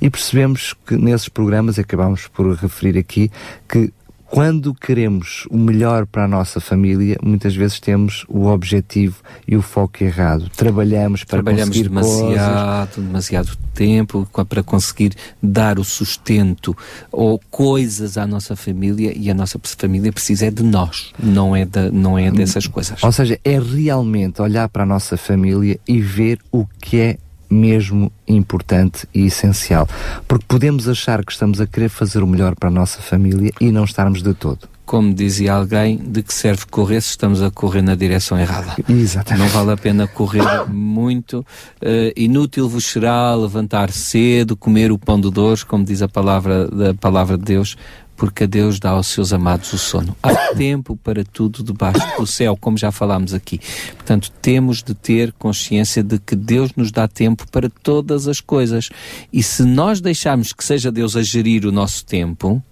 e 0.02 0.10
percebemos 0.10 0.76
que 0.86 0.98
nesses 0.98 1.30
programas, 1.30 1.80
acabamos 1.80 2.28
por 2.28 2.54
referir 2.56 2.98
aqui, 2.98 3.32
que 3.70 3.94
quando 4.26 4.74
queremos 4.74 5.46
o 5.50 5.58
melhor 5.58 6.06
para 6.06 6.26
a 6.26 6.28
nossa 6.28 6.60
família, 6.60 7.18
muitas 7.22 7.56
vezes 7.56 7.80
temos 7.80 8.26
o 8.28 8.48
objetivo 8.48 9.18
e 9.48 9.56
o 9.56 9.62
foco 9.62 10.04
errado. 10.04 10.50
Trabalhamos 10.56 11.24
para 11.24 11.44
Trabalhamos 11.44 11.78
conseguir 11.78 11.90
demasiado, 11.90 12.88
coisas. 12.88 13.06
demasiado 13.06 13.58
tempo 13.74 14.28
para 14.48 14.64
conseguir 14.64 15.14
dar 15.42 15.80
o 15.80 15.84
sustento 15.84 16.76
ou 17.12 17.40
coisas 17.50 18.18
à 18.18 18.26
nossa 18.26 18.56
família 18.56 19.14
e 19.16 19.30
a 19.30 19.34
nossa 19.34 19.60
família 19.78 20.12
precisa 20.12 20.48
é 20.48 20.52
de 20.52 20.64
nós, 20.64 21.12
não 21.22 21.56
é, 21.56 21.66
de, 21.66 21.92
não 21.92 22.18
é 22.18 22.32
dessas 22.32 22.68
coisas. 22.68 23.04
Ou 23.04 23.12
seja, 23.12 23.40
é 23.44 23.60
realmente 23.60 24.42
olhar 24.42 24.68
para 24.70 24.84
a 24.84 24.86
nossa 24.86 25.18
família 25.18 25.80
e 25.88 26.02
ver 26.02 26.40
o 26.52 26.66
que 26.82 27.00
é 27.00 27.18
mesmo 27.54 28.12
importante 28.28 29.08
e 29.14 29.26
essencial. 29.26 29.88
Porque 30.28 30.46
podemos 30.48 30.88
achar 30.90 31.24
que 31.24 31.32
estamos 31.32 31.62
a 31.62 31.68
querer 31.68 31.90
fazer 31.90 32.24
o 32.24 32.28
melhor 32.28 32.56
para 32.56 32.70
a 32.70 32.72
nossa 32.72 33.02
família 33.02 33.52
e 33.62 33.72
não 33.72 33.84
estarmos 33.84 34.22
de 34.22 34.34
todo. 34.34 34.73
Como 34.86 35.14
dizia 35.14 35.54
alguém, 35.54 35.98
de 35.98 36.22
que 36.22 36.34
serve 36.34 36.66
correr 36.70 37.02
se 37.02 37.12
estamos 37.12 37.42
a 37.42 37.50
correr 37.50 37.82
na 37.82 37.96
direção 37.96 38.38
errada? 38.38 38.76
Exatamente. 38.88 39.44
Não 39.44 39.50
vale 39.50 39.72
a 39.72 39.78
pena 39.78 40.08
correr 40.08 40.44
muito. 40.68 41.40
Uh, 41.82 42.12
inútil 42.16 42.68
vos 42.68 42.86
será 42.86 43.34
levantar 43.34 43.92
cedo, 43.92 44.58
comer 44.58 44.92
o 44.92 45.00
pão 45.00 45.20
de 45.20 45.32
dores, 45.32 45.64
como 45.64 45.86
diz 45.86 46.02
a 46.02 46.10
palavra, 46.10 46.70
a 46.90 46.94
palavra 46.94 47.38
de 47.38 47.46
Deus, 47.46 47.78
porque 48.16 48.44
a 48.44 48.48
Deus 48.48 48.80
dá 48.80 48.92
aos 48.92 49.08
seus 49.08 49.34
amados 49.34 49.72
o 49.74 49.78
sono. 49.78 50.16
Há 50.22 50.54
tempo 50.56 50.96
para 50.96 51.24
tudo 51.24 51.64
debaixo 51.64 52.06
do 52.18 52.28
céu, 52.28 52.56
como 52.56 52.78
já 52.78 52.92
falámos 52.92 53.34
aqui. 53.34 53.60
Portanto, 53.96 54.32
temos 54.42 54.84
de 54.84 54.94
ter 54.94 55.34
consciência 55.34 56.04
de 56.04 56.20
que 56.20 56.36
Deus 56.36 56.72
nos 56.76 56.92
dá 56.92 57.08
tempo 57.08 57.46
para 57.50 57.70
todas 57.70 58.28
as 58.28 58.40
coisas. 58.40 58.90
E 59.32 59.42
se 59.42 59.64
nós 59.64 60.00
deixarmos 60.00 60.54
que 60.54 60.64
seja 60.64 60.92
Deus 60.92 61.16
a 61.16 61.24
gerir 61.24 61.66
o 61.66 61.72
nosso 61.72 62.06
tempo, 62.06 62.64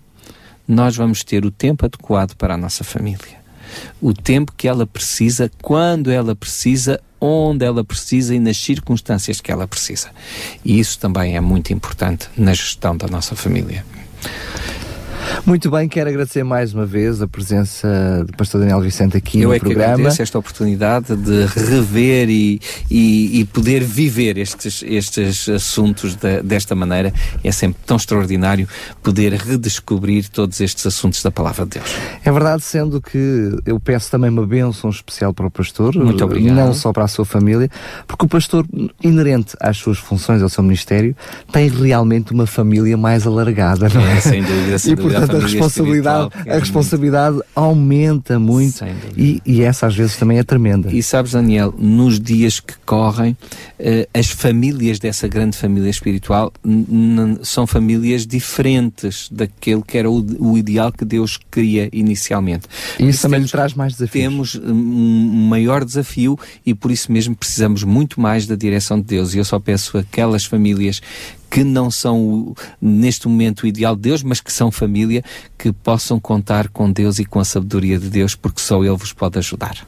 nós 0.71 0.95
vamos 0.95 1.21
ter 1.23 1.45
o 1.45 1.51
tempo 1.51 1.85
adequado 1.85 2.33
para 2.35 2.53
a 2.53 2.57
nossa 2.57 2.83
família. 2.83 3.41
O 4.01 4.13
tempo 4.13 4.53
que 4.55 4.67
ela 4.67 4.87
precisa, 4.87 5.51
quando 5.61 6.09
ela 6.09 6.33
precisa, 6.33 6.99
onde 7.19 7.65
ela 7.65 7.83
precisa 7.83 8.33
e 8.33 8.39
nas 8.39 8.57
circunstâncias 8.57 9.41
que 9.41 9.51
ela 9.51 9.67
precisa. 9.67 10.09
E 10.63 10.79
isso 10.79 10.97
também 10.97 11.35
é 11.35 11.41
muito 11.41 11.73
importante 11.73 12.29
na 12.37 12.53
gestão 12.53 12.95
da 12.95 13.07
nossa 13.07 13.35
família. 13.35 13.85
Muito 15.45 15.71
bem, 15.71 15.87
quero 15.87 16.09
agradecer 16.09 16.43
mais 16.43 16.73
uma 16.73 16.85
vez 16.85 17.21
a 17.21 17.27
presença 17.27 18.23
do 18.25 18.33
pastor 18.37 18.61
Daniel 18.61 18.81
Vicente 18.81 19.17
aqui 19.17 19.41
Eu 19.41 19.49
no 19.49 19.55
é 19.55 19.59
programa. 19.59 19.85
Eu 19.85 19.93
agradeço 19.93 20.21
esta 20.21 20.37
oportunidade 20.37 21.15
de 21.15 21.45
rever 21.45 22.29
e, 22.29 22.61
e, 22.89 23.39
e 23.39 23.45
poder 23.45 23.83
viver 23.83 24.37
estes, 24.37 24.83
estes 24.85 25.49
assuntos 25.49 26.15
de, 26.15 26.41
desta 26.41 26.75
maneira. 26.75 27.13
É 27.43 27.51
sempre 27.51 27.79
tão 27.85 27.97
extraordinário 27.97 28.67
poder 29.01 29.33
redescobrir 29.33 30.29
todos 30.29 30.59
estes 30.61 30.85
assuntos 30.85 31.23
da 31.23 31.31
Palavra 31.31 31.65
de 31.65 31.79
Deus. 31.79 31.89
É 32.23 32.31
verdade, 32.31 32.63
sendo 32.63 33.01
que 33.01 33.57
eu 33.65 33.79
peço 33.79 34.11
também 34.11 34.29
uma 34.29 34.45
bênção 34.45 34.89
especial 34.89 35.33
para 35.33 35.47
o 35.47 35.51
pastor. 35.51 35.95
Muito 35.95 36.23
obrigado. 36.23 36.55
Não 36.55 36.73
só 36.73 36.91
para 36.91 37.03
a 37.03 37.07
sua 37.07 37.25
família, 37.25 37.69
porque 38.07 38.25
o 38.25 38.29
pastor, 38.29 38.65
inerente 39.03 39.55
às 39.59 39.77
suas 39.77 39.97
funções, 39.97 40.41
ao 40.41 40.49
seu 40.49 40.63
ministério, 40.63 41.15
tem 41.51 41.67
realmente 41.67 42.31
uma 42.31 42.45
família 42.45 42.97
mais 42.97 43.25
alargada, 43.25 43.89
não 43.89 44.01
é? 44.01 44.17
é 44.17 44.21
sem 44.21 44.43
dúvida, 44.43 44.77
sem 44.77 44.93
e, 44.93 44.95
dúvida 44.95 45.20
portanto, 45.27 45.43
a, 45.43 45.47
responsabilidade, 45.47 46.29
a 46.49 46.59
responsabilidade 46.59 47.39
aumenta 47.55 48.39
muito 48.39 48.83
e, 49.17 49.41
e, 49.45 49.61
essa 49.61 49.87
às 49.87 49.95
vezes 49.95 50.17
também 50.17 50.39
é 50.39 50.43
tremenda. 50.43 50.91
E 50.91 51.01
sabes, 51.01 51.31
Daniel, 51.31 51.73
nos 51.77 52.19
dias 52.19 52.59
que 52.59 52.73
correm, 52.85 53.31
uh, 53.31 54.07
as 54.13 54.29
famílias 54.29 54.99
dessa 54.99 55.27
grande 55.27 55.57
família 55.57 55.89
espiritual 55.89 56.51
são 57.43 57.65
famílias 57.65 58.25
diferentes 58.25 59.29
daquele 59.31 59.81
que 59.81 59.97
era 59.97 60.09
o, 60.09 60.25
o 60.39 60.57
ideal 60.57 60.91
que 60.91 61.05
Deus 61.05 61.39
queria 61.49 61.89
inicialmente. 61.91 62.67
E 62.99 63.07
isso 63.07 63.21
também 63.21 63.39
temos, 63.39 63.51
traz 63.51 63.73
mais 63.73 63.93
desafios. 63.93 64.23
Temos 64.23 64.55
um 64.55 65.47
maior 65.47 65.83
desafio 65.83 66.37
e 66.65 66.73
por 66.73 66.91
isso 66.91 67.11
mesmo 67.11 67.35
precisamos 67.35 67.83
muito 67.83 68.19
mais 68.19 68.45
da 68.45 68.55
direção 68.55 68.99
de 68.99 69.05
Deus. 69.05 69.33
E 69.33 69.37
eu 69.37 69.45
só 69.45 69.59
peço 69.59 69.97
aquelas 69.97 70.45
famílias 70.45 71.01
que 71.51 71.65
não 71.65 71.91
são 71.91 72.55
neste 72.81 73.27
momento 73.27 73.63
o 73.63 73.67
ideal 73.67 73.93
de 73.93 74.03
Deus, 74.03 74.23
mas 74.23 74.39
que 74.39 74.51
são 74.51 74.71
família, 74.71 75.21
que 75.57 75.73
possam 75.73 76.17
contar 76.17 76.69
com 76.69 76.89
Deus 76.89 77.19
e 77.19 77.25
com 77.25 77.39
a 77.39 77.45
sabedoria 77.45 77.99
de 77.99 78.09
Deus, 78.09 78.33
porque 78.33 78.61
só 78.61 78.81
Ele 78.81 78.95
vos 78.95 79.11
pode 79.11 79.37
ajudar. 79.37 79.85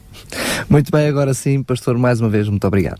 Muito 0.70 0.92
bem, 0.92 1.08
agora 1.08 1.34
sim, 1.34 1.64
pastor, 1.64 1.98
mais 1.98 2.20
uma 2.20 2.30
vez, 2.30 2.50
muito 2.50 2.68
obrigado. 2.68 3.00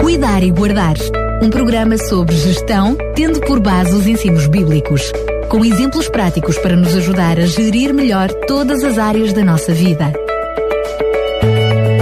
Cuidar 0.00 0.42
e 0.42 0.50
Guardar 0.50 0.96
um 1.42 1.48
programa 1.50 1.96
sobre 1.96 2.36
gestão, 2.36 2.96
tendo 3.14 3.40
por 3.40 3.58
base 3.58 3.94
os 3.94 4.06
ensinos 4.06 4.46
bíblicos, 4.46 5.02
com 5.48 5.64
exemplos 5.64 6.08
práticos 6.08 6.58
para 6.58 6.76
nos 6.76 6.94
ajudar 6.94 7.38
a 7.38 7.46
gerir 7.46 7.92
melhor 7.94 8.30
todas 8.46 8.84
as 8.84 8.98
áreas 8.98 9.32
da 9.32 9.44
nossa 9.44 9.72
vida. 9.72 10.12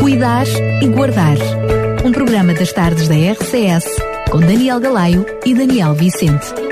Cuidar 0.00 0.46
e 0.80 0.86
Guardar 0.88 1.36
um 2.04 2.10
programa 2.10 2.52
das 2.54 2.72
tardes 2.72 3.08
da 3.08 3.14
RCS 3.14 3.86
com 4.30 4.40
Daniel 4.40 4.80
Galaio 4.80 5.24
e 5.44 5.54
Daniel 5.54 5.94
Vicente. 5.94 6.71